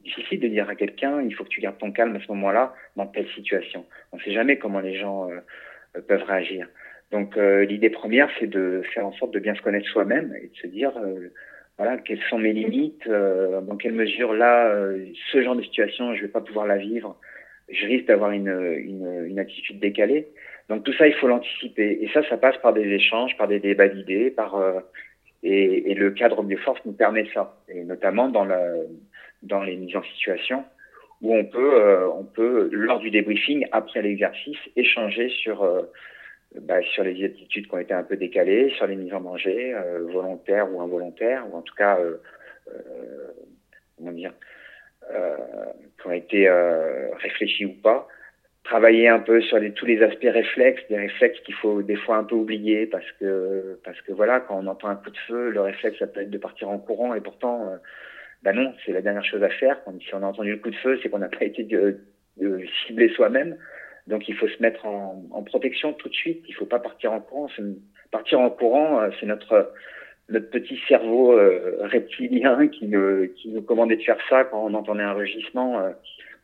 [0.04, 2.74] difficile de dire à quelqu'un il faut que tu gardes ton calme à ce moment-là
[2.96, 3.86] dans telle situation.
[4.12, 5.30] On ne sait jamais comment les gens
[6.08, 6.68] peuvent réagir.
[7.12, 10.56] Donc l'idée première c'est de faire en sorte de bien se connaître soi-même et de
[10.56, 10.92] se dire
[11.80, 16.14] voilà quelles sont mes limites, euh, dans quelle mesure là euh, ce genre de situation
[16.14, 17.18] je vais pas pouvoir la vivre,
[17.72, 20.28] je risque d'avoir une, une, attitude décalée.
[20.70, 22.00] Donc tout ça il faut l'anticiper.
[22.02, 24.56] Et ça ça passe par des échanges, par des débats d'idées, par
[25.44, 28.62] et, et, le cadre Bioforce nous permet ça, et notamment dans, la,
[29.44, 30.66] dans les mises en situation,
[31.22, 35.84] où on peut, euh, on peut, lors du débriefing, après l'exercice, échanger sur, euh,
[36.56, 39.74] bah, sur les attitudes qui ont été un peu décalées, sur les mises en danger,
[39.74, 42.00] euh, volontaires ou involontaires, ou en tout cas,
[43.98, 44.34] comment dire,
[45.08, 46.50] qui ont été
[47.20, 48.08] réfléchies ou pas
[48.70, 52.18] travailler un peu sur les, tous les aspects réflexes, des réflexes qu'il faut des fois
[52.18, 55.50] un peu oublier parce que parce que voilà quand on entend un coup de feu,
[55.50, 57.78] le réflexe ça peut être de partir en courant et pourtant euh,
[58.44, 59.84] Ben non, c'est la dernière chose à faire.
[59.84, 62.00] Quand, si on a entendu le coup de feu, c'est qu'on n'a pas été de,
[62.38, 63.58] de ciblé soi-même.
[64.10, 66.44] Donc il faut se mettre en, en, protection tout de suite.
[66.50, 67.48] Il faut pas partir en courant.
[68.12, 69.72] Partir en courant, c'est notre
[70.30, 74.74] notre petit cerveau euh, reptilien qui nous, qui nous commandait de faire ça quand on
[74.74, 75.90] entendait un rugissement euh,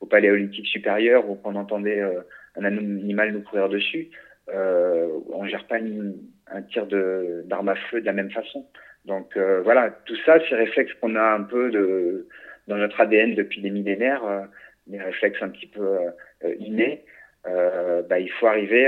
[0.02, 2.22] au paléolithique supérieur ou qu'on entendait euh,
[2.56, 4.10] un animal nous courir dessus.
[4.50, 6.16] Euh, on gère pas une,
[6.48, 8.66] un tir d'arme à feu de la même façon.
[9.06, 12.28] Donc voilà, tout ça, ces réflexes qu'on a un peu de,
[12.68, 14.48] dans notre ADN depuis des millénaires,
[14.88, 16.00] des réflexes un petit peu
[16.58, 17.04] innés,
[17.46, 18.86] bah, il faut arriver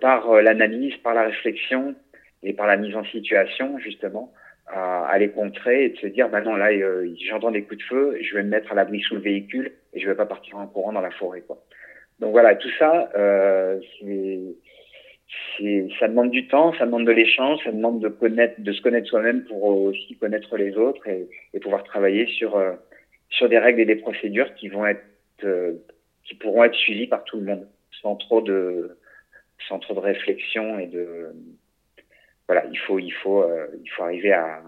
[0.00, 1.94] par l'analyse, par la réflexion
[2.42, 4.32] et par la mise en situation justement
[4.66, 7.78] à, à, les contrer et de se dire bah non là euh, j'entends des coups
[7.78, 10.26] de feu je vais me mettre à l'abri sous le véhicule et je vais pas
[10.26, 11.58] partir en courant dans la forêt quoi.
[12.20, 17.72] Donc voilà tout ça euh, c'est ça demande du temps ça demande de l'échange ça
[17.72, 21.84] demande de connaître de se connaître soi-même pour aussi connaître les autres et, et pouvoir
[21.84, 22.72] travailler sur euh,
[23.28, 25.04] sur des règles et des procédures qui vont être
[25.44, 25.74] euh,
[26.24, 27.66] qui pourront être suivies par tout le monde
[28.02, 28.98] sans trop de
[29.68, 31.34] sans trop de réflexion et de
[32.50, 34.60] voilà, il faut, il faut, euh, il faut arriver à,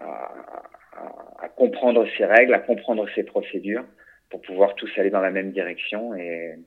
[0.00, 3.84] à, comprendre ces règles, à comprendre ces procédures
[4.30, 6.58] pour pouvoir tous aller dans la même direction et il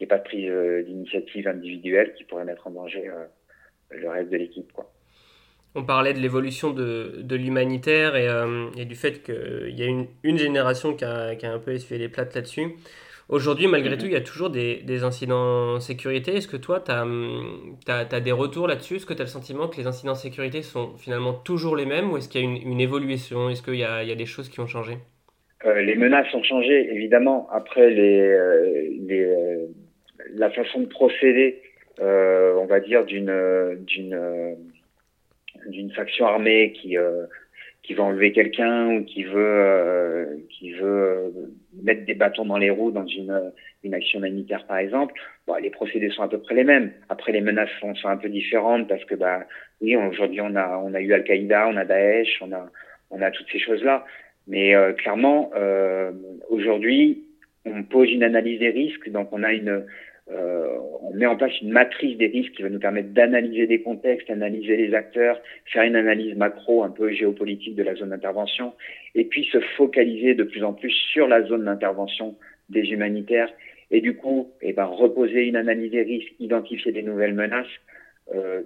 [0.00, 3.24] n'y ait pas de prise euh, d'initiative individuelle qui pourrait mettre en danger euh,
[3.90, 4.72] le reste de l'équipe.
[4.72, 4.90] Quoi.
[5.76, 8.28] On parlait de l'évolution de, de l'humanitaire et,
[8.80, 11.70] et, du fait qu'il y a une, une génération qui a, qui a, un peu
[11.70, 12.74] essuyé les plates là-dessus.
[13.28, 16.36] Aujourd'hui, malgré tout, il y a toujours des, des incidents sécurité.
[16.36, 17.04] Est-ce que toi, tu as,
[17.88, 18.96] as, as, des retours là-dessus?
[18.96, 22.12] Est-ce que tu as le sentiment que les incidents sécurité sont finalement toujours les mêmes
[22.12, 23.50] ou est-ce qu'il y a une, une évolution?
[23.50, 24.98] Est-ce qu'il y, y a, des choses qui ont changé?
[25.64, 27.48] Euh, Les menaces ont changé, évidemment.
[27.50, 29.66] Après, les, euh, les, euh,
[30.34, 31.62] la façon de procéder,
[31.98, 34.56] on va dire, d'une d'une
[35.68, 36.96] d'une faction armée qui
[37.86, 41.30] qui va enlever quelqu'un ou qui veut euh, qui veut euh,
[41.82, 43.52] mettre des bâtons dans les roues dans une
[43.84, 45.14] une action humanitaire par exemple
[45.46, 46.92] bon les procédés sont à peu près les mêmes.
[47.08, 49.44] Après les menaces sont, sont un peu différentes parce que bah
[49.80, 52.68] oui aujourd'hui on a on a eu Al-Qaïda on a Daesh on a
[53.10, 54.04] on a toutes ces choses là
[54.48, 56.10] mais euh, clairement euh,
[56.50, 57.22] aujourd'hui
[57.66, 59.10] on pose une analyse des risques.
[59.10, 59.84] Donc on a une
[60.30, 63.80] euh, on met en place une matrice des risques qui va nous permettre d'analyser des
[63.80, 68.74] contextes, analyser les acteurs, faire une analyse macro un peu géopolitique de la zone d'intervention,
[69.14, 72.36] et puis se focaliser de plus en plus sur la zone d'intervention
[72.70, 73.52] des humanitaires,
[73.92, 77.66] et du coup, eh ben, reposer une analyse des risques, identifier des nouvelles menaces.
[78.34, 78.62] Euh,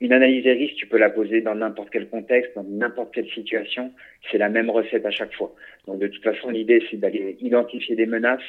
[0.00, 3.28] une analyse des risques, tu peux la poser dans n'importe quel contexte, dans n'importe quelle
[3.28, 3.92] situation.
[4.30, 5.54] C'est la même recette à chaque fois.
[5.86, 8.42] Donc de toute façon, l'idée, c'est d'aller identifier des menaces,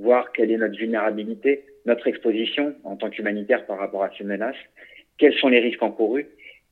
[0.00, 4.56] voir quelle est notre vulnérabilité, notre exposition en tant qu'humanitaire par rapport à ces menaces,
[5.18, 6.26] quels sont les risques encourus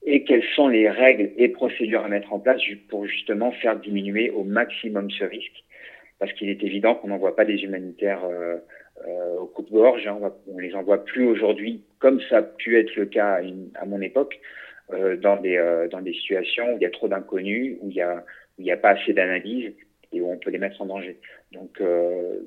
[0.04, 4.30] et quelles sont les règles et procédures à mettre en place pour justement faire diminuer
[4.30, 5.64] au maximum ce risque.
[6.18, 8.56] Parce qu'il est évident qu'on n'envoie pas des humanitaires euh,
[9.06, 10.18] euh, au coup de gorge, hein,
[10.48, 13.40] on, ne les envoie plus aujourd'hui comme ça a pu être le cas
[13.74, 14.40] à, mon époque,
[14.92, 17.94] euh, dans, des, euh, dans des situations où il y a trop d'inconnus, où il
[17.94, 18.00] n'y
[18.70, 19.72] a, a pas assez d'analyse
[20.12, 21.18] et où on peut les mettre en danger.
[21.52, 22.40] Donc euh,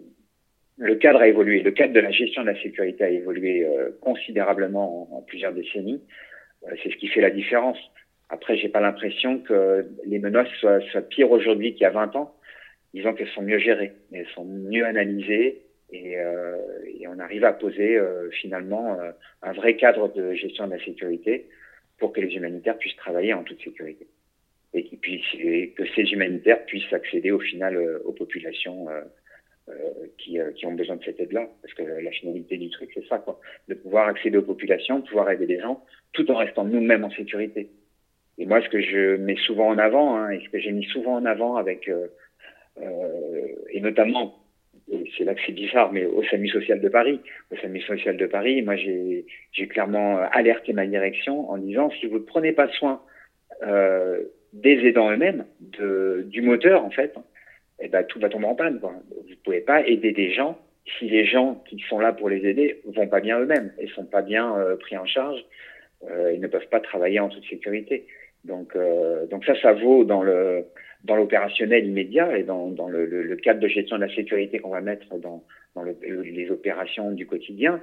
[0.78, 1.62] le cadre a évolué.
[1.62, 6.02] Le cadre de la gestion de la sécurité a évolué euh, considérablement en, plusieurs décennies.
[6.68, 7.78] Euh, c'est ce qui fait la différence.
[8.30, 12.16] Après, j'ai pas l'impression que les menaces soient, soient pires aujourd'hui qu'il y a 20
[12.16, 12.34] ans.
[12.94, 15.62] Disons qu'elles sont mieux gérées, elles sont mieux analysées
[15.92, 19.12] et, euh, et on arrive à poser euh, finalement euh,
[19.42, 21.50] un vrai cadre de gestion de la sécurité
[22.00, 24.08] pour que les humanitaires puissent travailler en toute sécurité
[24.74, 29.02] et, puissent, et que ces humanitaires puissent accéder au final aux populations euh,
[30.18, 31.48] qui, euh, qui, ont besoin de cette aide-là.
[31.62, 33.40] Parce que la finalité du truc, c'est ça, quoi.
[33.68, 35.84] De pouvoir accéder aux populations, pouvoir aider les gens,
[36.14, 37.70] tout en restant nous-mêmes en sécurité.
[38.38, 40.86] Et moi, ce que je mets souvent en avant, hein, et ce que j'ai mis
[40.86, 42.08] souvent en avant avec, euh,
[42.82, 44.38] euh, et notamment,
[45.18, 48.26] c'est là que c'est bizarre, mais au SAMU social de Paris, au SAMU social de
[48.26, 53.02] Paris, moi, j'ai clairement alerté ma direction en disant, si vous ne prenez pas soin
[53.64, 54.22] euh,
[54.54, 57.14] des aidants eux-mêmes, de, du moteur, en fait,
[57.82, 58.80] eh ben, tout va tomber en panne.
[58.80, 58.94] Quoi.
[59.10, 60.58] Vous pouvez pas aider des gens
[60.98, 64.06] si les gens qui sont là pour les aider vont pas bien eux-mêmes et sont
[64.06, 65.44] pas bien euh, pris en charge.
[66.10, 68.08] Euh, ils ne peuvent pas travailler en toute sécurité.
[68.46, 70.66] Donc, euh, donc ça, ça vaut dans le
[71.04, 74.70] dans l'opérationnel immédiat et dans, dans le, le, cadre de gestion de la sécurité qu'on
[74.70, 77.82] va mettre dans, dans le, les opérations du quotidien.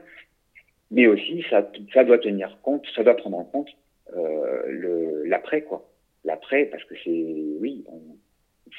[0.93, 3.71] Mais aussi, ça, ça doit tenir compte, ça doit prendre en compte
[4.17, 5.85] euh, l'après, quoi.
[6.25, 7.85] L'après, parce que c'est, oui,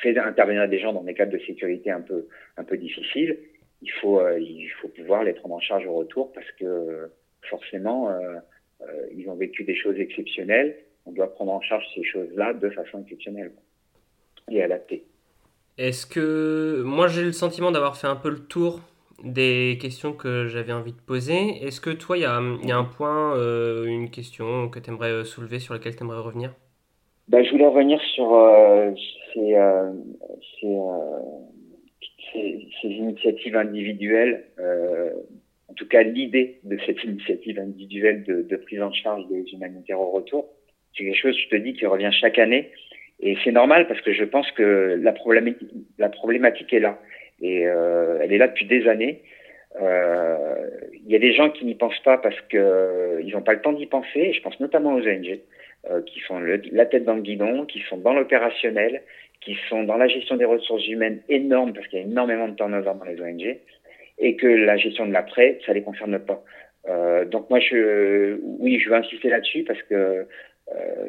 [0.01, 2.27] fait intervenir des gens dans des cadres de sécurité un peu
[2.57, 3.37] un peu difficiles,
[3.81, 7.09] il faut euh, il faut pouvoir les prendre en charge au retour parce que
[7.49, 8.35] forcément euh,
[8.81, 8.85] euh,
[9.15, 10.77] ils ont vécu des choses exceptionnelles.
[11.05, 13.51] On doit prendre en charge ces choses-là de façon exceptionnelle
[14.51, 15.03] et adaptée.
[15.77, 18.81] Est-ce que moi j'ai le sentiment d'avoir fait un peu le tour
[19.23, 21.63] des questions que j'avais envie de poser.
[21.63, 24.89] Est-ce que toi, il y a, y a, un point, euh, une question que tu
[24.89, 26.53] aimerais soulever, sur laquelle tu aimerais revenir?
[27.29, 28.91] Bah, Je voulais revenir sur euh,
[29.33, 29.91] ces, euh,
[30.59, 30.77] ces,
[32.81, 34.45] ces, initiatives individuelles,
[35.67, 40.11] en tout cas l'idée de cette initiative individuelle de, prise en charge des humanitaires au
[40.11, 40.47] retour.
[40.95, 42.69] C'est quelque chose, je te dis, qui revient chaque année.
[43.21, 46.99] Et c'est normal parce que je pense que la problématique, est là.
[47.41, 49.21] Et euh, elle est là depuis des années.
[49.81, 53.41] Euh, il y a des gens qui n'y pensent pas parce que euh, ils n'ont
[53.41, 54.33] pas le temps d'y penser.
[54.33, 55.39] je pense notamment aux ONG
[56.05, 59.01] qui sont la tête dans le guidon, qui sont dans l'opérationnel,
[59.41, 62.55] qui sont dans la gestion des ressources humaines énormes parce qu'il y a énormément de
[62.55, 63.57] turnover dans les ONG
[64.17, 66.43] et que la gestion de l'après, ça les concerne pas.
[66.87, 70.25] Euh, donc moi, je, oui, je veux insister là-dessus parce que euh,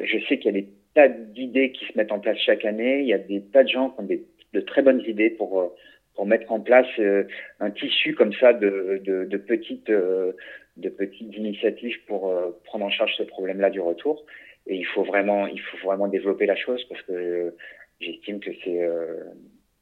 [0.03, 3.01] je sais qu'il y a des tas d'idées qui se mettent en place chaque année.
[3.01, 5.73] Il y a des tas de gens qui ont des, de très bonnes idées pour
[6.15, 7.23] pour mettre en place euh,
[7.59, 10.33] un tissu comme ça de, de, de petites euh,
[10.77, 14.25] de petites initiatives pour euh, prendre en charge ce problème-là du retour.
[14.67, 17.55] Et il faut vraiment il faut vraiment développer la chose parce que
[17.99, 18.81] j'estime que c'est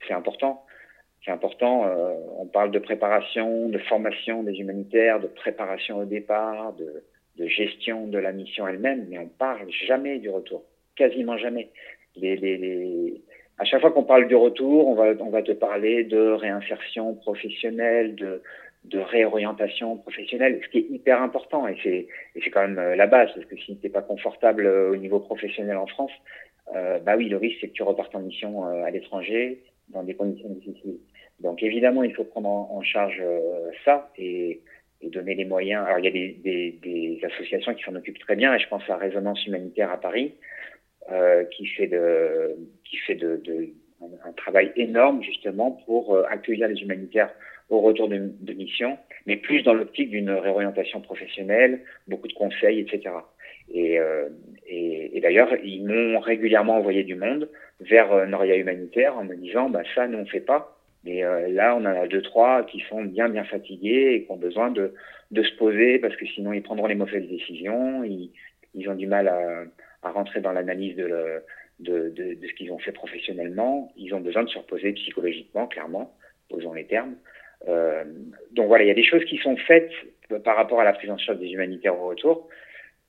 [0.07, 0.65] c'est important.
[1.25, 1.85] C'est important.
[2.37, 7.03] on parle de préparation, de formation des humanitaires, de préparation au départ, de,
[7.39, 10.63] de gestion de la mission elle-même, mais on parle jamais du retour,
[10.95, 11.69] quasiment jamais.
[12.15, 13.21] Les, les, les,
[13.57, 17.15] à chaque fois qu'on parle du retour, on va, on va te parler de réinsertion
[17.15, 18.41] professionnelle, de,
[18.85, 22.95] de réorientation professionnelle, ce qui est hyper important et c'est, et c'est quand même euh,
[22.95, 26.11] la base, parce que si tu n'es pas confortable euh, au niveau professionnel en France,
[26.75, 30.13] euh, bah oui, le risque c'est que tu repartes en mission à l'étranger dans des
[30.13, 30.99] conditions difficiles.
[31.39, 33.23] Donc évidemment, il faut prendre en, charge
[33.83, 34.61] ça et,
[35.01, 35.85] et, donner les moyens.
[35.85, 38.67] Alors il y a des, des, des associations qui s'en occupent très bien et je
[38.67, 40.35] pense à Résonance Humanitaire à Paris
[41.11, 42.55] euh, qui fait de
[42.85, 43.69] qui fait de, de
[44.23, 47.31] un, travail énorme justement pour accueillir les humanitaires
[47.69, 53.15] au retour de, mission, mais plus dans l'optique d'une réorientation professionnelle, beaucoup de conseils, etc.
[53.71, 54.27] Et, euh,
[54.67, 57.49] et, et d'ailleurs, ils m'ont régulièrement envoyé du monde
[57.79, 60.75] vers euh, Noria Humanitaire en me disant, bah ça, nous on fait pas.
[61.05, 64.31] Mais euh, là, on en a deux trois qui sont bien bien fatigués et qui
[64.31, 64.93] ont besoin de
[65.31, 68.03] de se poser parce que sinon ils prendront les mauvaises décisions.
[68.03, 68.31] Ils,
[68.73, 69.63] ils ont du mal à
[70.01, 71.41] à rentrer dans l'analyse de,
[71.79, 73.91] de, de, ce qu'ils ont fait professionnellement.
[73.97, 76.13] Ils ont besoin de se reposer psychologiquement, clairement,
[76.49, 77.15] posons les termes.
[77.67, 78.03] Euh,
[78.51, 79.91] donc voilà, il y a des choses qui sont faites
[80.43, 82.47] par rapport à la prise en charge des humanitaires au retour,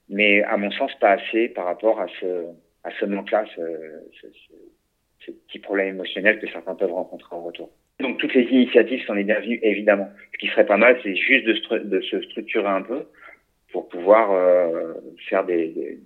[0.08, 2.46] mais à mon sens pas assez par rapport à ce,
[2.84, 3.60] à ce manque-là, ce,
[4.20, 4.26] ce,
[5.26, 7.70] ce, petit problème émotionnel que certains peuvent rencontrer au retour.
[8.00, 10.08] Donc toutes les initiatives sont les bienvenues, évidemment.
[10.32, 13.04] Ce qui serait pas mal, c'est juste de, se structurer un peu
[13.72, 14.94] pour pouvoir euh,
[15.28, 15.98] faire des,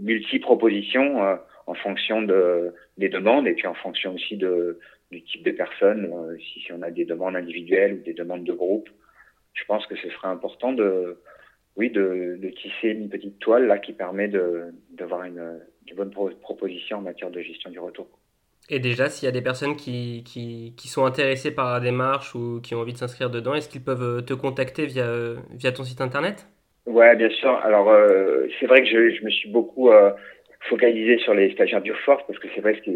[0.00, 1.36] multi-propositions euh,
[1.66, 4.78] en fonction de, des demandes et puis en fonction aussi de,
[5.14, 8.44] du type de personnes, euh, si, si on a des demandes individuelles ou des demandes
[8.44, 8.88] de groupe.
[9.54, 11.18] Je pense que ce serait important de,
[11.76, 14.28] oui, de, de tisser une petite toile là qui permet
[14.90, 18.08] d'avoir une, une bonne pro proposition en matière de gestion du retour.
[18.68, 22.34] Et déjà, s'il y a des personnes qui, qui, qui, sont intéressées par la démarche
[22.34, 25.06] ou qui ont envie de s'inscrire dedans, est-ce qu'ils peuvent te contacter via,
[25.52, 26.46] via ton site internet?
[26.86, 27.50] Ouais, bien sûr.
[27.62, 30.10] Alors, euh, c'est vrai que je, je, me suis beaucoup euh,
[30.68, 32.90] focalisé sur les stagiaires Force parce que c'est vrai que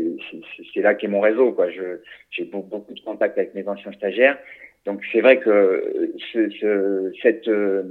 [0.73, 1.53] c'est là qu'est mon réseau.
[1.53, 1.69] quoi.
[1.71, 4.39] J'ai beaucoup de contacts avec mes anciens stagiaires.
[4.87, 7.83] Donc, c'est vrai que ce, ce, cette, euh,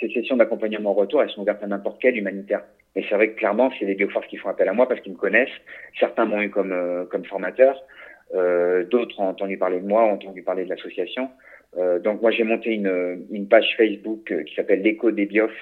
[0.00, 2.62] ces sessions d'accompagnement retour, elles sont ouvertes à n'importe quel humanitaire.
[2.94, 5.12] Mais c'est vrai que clairement, c'est les Bioforce qui font appel à moi parce qu'ils
[5.12, 5.48] me connaissent.
[5.98, 7.82] Certains m'ont eu comme, euh, comme formateur.
[8.34, 11.28] Euh, D'autres ont entendu parler de moi, ont entendu parler de l'association.
[11.78, 15.52] Euh, donc moi j'ai monté une, une, page Facebook euh, qui s'appelle l'écho des Biof,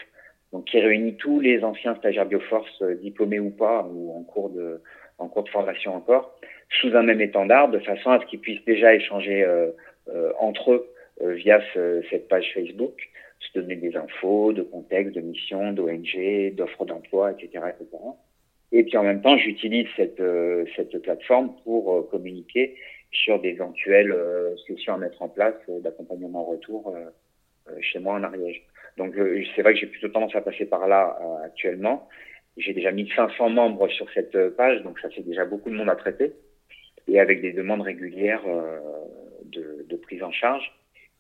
[0.55, 4.49] donc qui réunit tous les anciens stagiaires Bioforce, euh, diplômés ou pas, ou en cours
[4.49, 4.81] de
[5.19, 6.35] en cours de formation encore,
[6.81, 9.71] sous un même étendard, de façon à ce qu'ils puissent déjà échanger euh,
[10.41, 10.91] entre eux
[11.21, 12.95] via ce, cette page Facebook,
[13.39, 18.03] se donner des infos, de contexte, de mission, d'ONG, d'offres d'emploi, etc., etc.
[18.73, 20.21] Et puis en même temps, j'utilise cette,
[20.75, 22.75] cette plateforme pour communiquer
[23.15, 28.15] sur d'éventuelles euh, solutions à mettre en place euh, d'accompagnement en retour euh, chez moi
[28.15, 28.63] en Ariège.
[28.97, 29.15] Donc
[29.55, 32.09] c'est vrai que j'ai plutôt tendance à passer par là actuellement.
[32.57, 35.91] J'ai déjà mis 500 membres sur cette page, donc ça fait déjà beaucoup de monde
[35.91, 36.33] à traiter,
[37.09, 38.45] et avec des demandes régulières
[39.45, 40.73] de, de, prise en charge,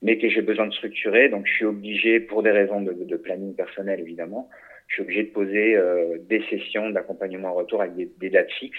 [0.03, 1.29] mais que j'ai besoin de structurer.
[1.29, 4.49] Donc je suis obligé, pour des raisons de, de planning personnel évidemment,
[4.87, 8.53] je suis obligé de poser euh, des sessions d'accompagnement en retour avec des, des dates
[8.53, 8.79] fixes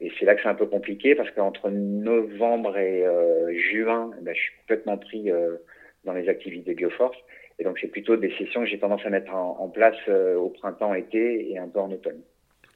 [0.00, 4.34] et c'est là que c'est un peu compliqué parce qu'entre novembre et euh, juin, ben,
[4.34, 5.56] je suis complètement pris euh,
[6.04, 7.16] dans les activités Bioforce.
[7.58, 10.36] Et donc c'est plutôt des sessions que j'ai tendance à mettre en, en place euh,
[10.36, 12.20] au printemps, été et un peu en automne.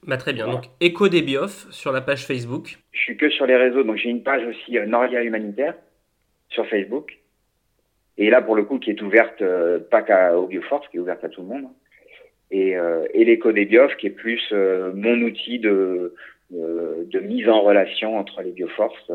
[0.06, 0.48] Bah, très bien.
[0.48, 1.24] Donc, Écho des
[1.70, 2.78] sur la page Facebook.
[2.92, 3.82] Je suis que sur les réseaux.
[3.82, 5.74] Donc, j'ai une page aussi euh, Noria Humanitaire
[6.48, 7.18] sur Facebook.
[8.16, 11.22] Et là, pour le coup, qui est ouverte euh, pas qu'au Bioforce, qui est ouverte
[11.24, 11.68] à tout le monde.
[12.50, 13.66] Et, euh, et l'écho des
[13.98, 16.14] qui est plus mon outil de,
[16.50, 19.08] de, mise en relation entre les Bioforces.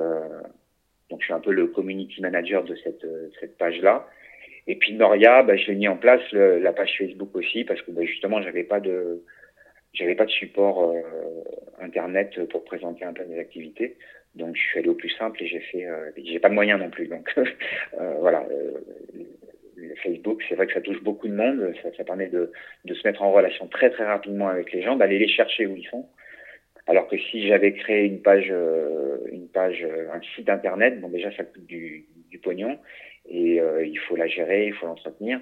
[1.10, 3.06] donc, je suis un peu le community manager de cette,
[3.40, 4.08] cette page-là.
[4.68, 7.92] Et puis Noria, bah, je l'ai mis en place la page Facebook aussi parce que
[7.92, 9.24] bah, justement, j'avais pas de
[9.96, 11.02] j'avais pas de support euh,
[11.80, 13.96] internet pour présenter un peu mes activités.
[14.36, 15.86] Donc je suis allé au plus simple et j'ai fait.
[15.86, 17.08] Euh, j'ai pas de moyens non plus.
[17.08, 18.46] Donc euh, voilà.
[20.04, 21.74] Facebook, c'est vrai que ça touche beaucoup de monde.
[21.82, 22.52] Ça, ça permet de,
[22.86, 25.76] de, se mettre en relation très très rapidement avec les gens, d'aller les chercher où
[25.76, 26.08] ils sont.
[26.88, 28.54] Alors que si j'avais créé une page,
[29.32, 32.80] une page, un site internet, bon déjà ça coûte du, du pognon
[33.30, 35.40] et il faut la gérer, il faut l'entretenir.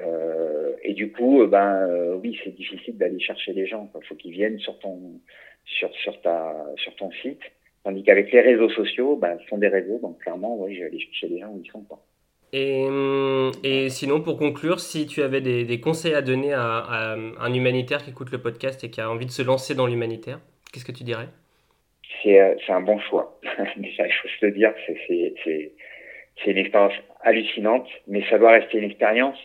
[0.00, 3.90] Euh, et du coup, euh, ben euh, oui, c'est difficile d'aller chercher les gens.
[4.00, 5.20] Il faut qu'ils viennent sur ton
[5.64, 7.40] sur sur ta sur ton site.
[7.84, 10.86] Tandis qu'avec les réseaux sociaux, ben, ce sont des réseaux, donc clairement, oui, je vais
[10.86, 12.04] aller chercher les gens où ils sont pas.
[12.52, 12.86] Et,
[13.62, 18.02] et, sinon, pour conclure, si tu avais des, des conseils à donner à, un humanitaire
[18.02, 20.40] qui écoute le podcast et qui a envie de se lancer dans l'humanitaire,
[20.72, 21.28] qu'est-ce que tu dirais?
[22.24, 23.38] C'est un bon choix.
[23.76, 25.72] Déjà, il faut se le dire, c'est
[26.44, 29.38] une expérience hallucinante, mais ça doit rester une expérience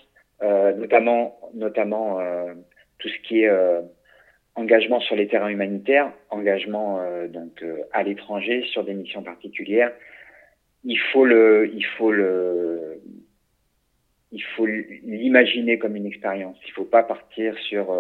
[0.44, 2.54] euh, notamment, notamment euh,
[2.98, 3.82] tout ce qui est euh,
[4.56, 7.64] engagement sur les terrains humanitaires, engagement donc
[7.94, 9.92] à l'étranger sur des missions particulières.
[10.84, 13.02] Il faut le, il faut le,
[14.32, 16.58] il faut l'imaginer comme une expérience.
[16.68, 17.92] Il faut pas partir sur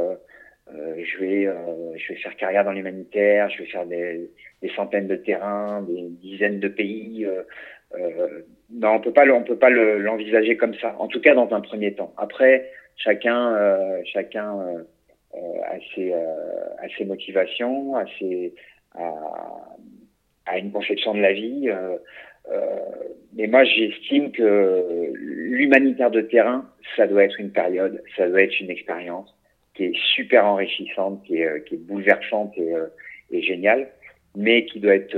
[0.73, 4.29] euh, je vais euh, je vais faire carrière dans l'humanitaire, je vais faire des,
[4.61, 7.25] des, centaines de terrains, des dizaines de pays.
[7.99, 10.95] Euh, non, on peut pas, on peut pas l'envisager comme ça.
[10.99, 12.13] En tout cas, dans un premier temps.
[12.17, 18.53] Après, chacun, euh, chacun euh, a ses, a ses motivations, a ses,
[18.95, 19.11] a,
[20.45, 21.69] a une conception de la vie.
[21.69, 21.97] Euh,
[23.35, 26.65] mais moi, j'estime que l'humanitaire de terrain,
[26.95, 29.33] ça doit être une période, ça doit être une expérience
[29.73, 32.73] qui est super enrichissante, qui est, qui est bouleversante et,
[33.31, 33.89] et géniale,
[34.35, 35.15] mais qui doit être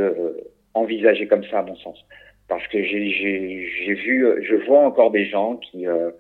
[0.75, 2.05] envisagée comme ça, à mon sens
[2.47, 6.11] parce que j'ai vu, je vois encore des gens qui, euh,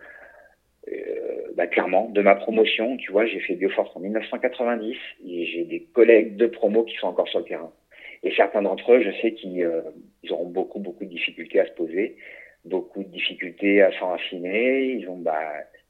[0.87, 4.97] euh, bah, clairement, de ma promotion, tu vois, j'ai fait Bioforce en 1990
[5.27, 7.71] et j'ai des collègues de promo qui sont encore sur le terrain.
[8.23, 9.81] Et certains d'entre eux, je sais qu'ils euh,
[10.29, 12.15] auront beaucoup, beaucoup de difficultés à se poser,
[12.63, 14.93] beaucoup de difficultés à s'enraciner.
[14.93, 15.41] Ils ont, bah,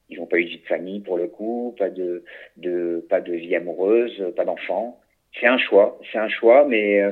[0.09, 2.23] ils n'ont pas eu de vie de famille pour le coup, pas de,
[2.57, 4.99] de, pas de vie amoureuse, pas d'enfants
[5.39, 7.11] c'est un choix, c'est un choix, mais euh,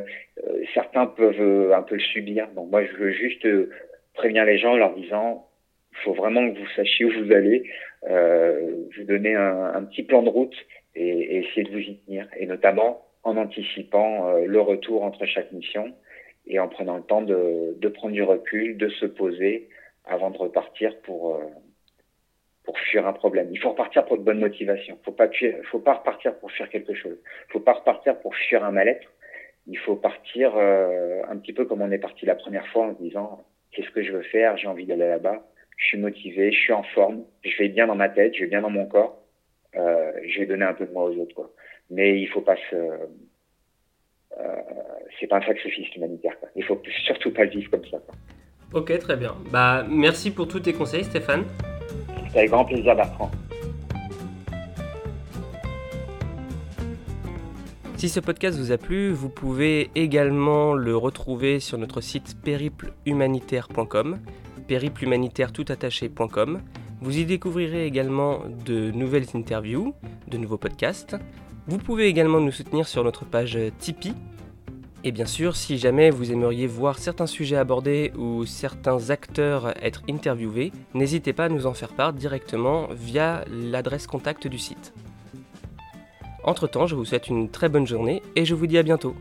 [0.74, 2.48] certains peuvent euh, un peu le subir.
[2.56, 3.70] Donc moi, je veux juste euh,
[4.14, 5.48] prévenir les gens en leur disant,
[5.92, 7.70] il faut vraiment que vous sachiez où vous allez,
[8.04, 10.56] vous donner un, un, petit plan de route
[10.96, 15.52] et, et, essayer de vous y tenir, et notamment en anticipant le retour entre chaque
[15.52, 15.94] mission
[16.48, 19.70] et en prenant le temps de, de prendre du recul, de se poser
[20.06, 21.40] avant de repartir pour
[22.72, 23.50] pour fuir un problème.
[23.52, 24.98] Il faut repartir pour de bonnes motivations.
[25.04, 25.28] Faut pas
[25.70, 27.18] faut pas repartir pour fuir quelque chose.
[27.50, 29.10] Faut pas repartir pour fuir un mal-être.
[29.68, 32.96] Il faut partir euh, un petit peu comme on est parti la première fois en
[32.96, 33.44] se disant
[33.74, 35.46] qu'est-ce que je veux faire, j'ai envie d'aller là-bas,
[35.76, 38.50] je suis motivé, je suis en forme, je vais bien dans ma tête, je vais
[38.50, 39.22] bien dans mon corps,
[39.76, 41.52] euh, je vais donner un peu de moi aux autres.
[41.90, 44.62] Mais il faut pas se euh,
[45.20, 46.40] c'est pas un sacrifice humanitaire.
[46.40, 46.48] Quoi.
[46.56, 47.98] Il faut surtout pas le vivre comme ça.
[48.74, 49.36] Ok, très bien.
[49.52, 51.44] Bah, merci pour tous tes conseils, Stéphane.
[52.32, 53.30] C'est avec grand plaisir, Bertrand.
[57.98, 64.18] Si ce podcast vous a plu, vous pouvez également le retrouver sur notre site périplehumanitaire.com,
[64.68, 66.62] périplehumanitaire.toutattaché.com.
[67.02, 69.94] Vous y découvrirez également de nouvelles interviews,
[70.28, 71.16] de nouveaux podcasts.
[71.68, 74.16] Vous pouvez également nous soutenir sur notre page Tipeee,
[75.04, 80.04] et bien sûr, si jamais vous aimeriez voir certains sujets abordés ou certains acteurs être
[80.08, 84.94] interviewés, n'hésitez pas à nous en faire part directement via l'adresse contact du site.
[86.44, 89.16] Entre-temps, je vous souhaite une très bonne journée et je vous dis à bientôt.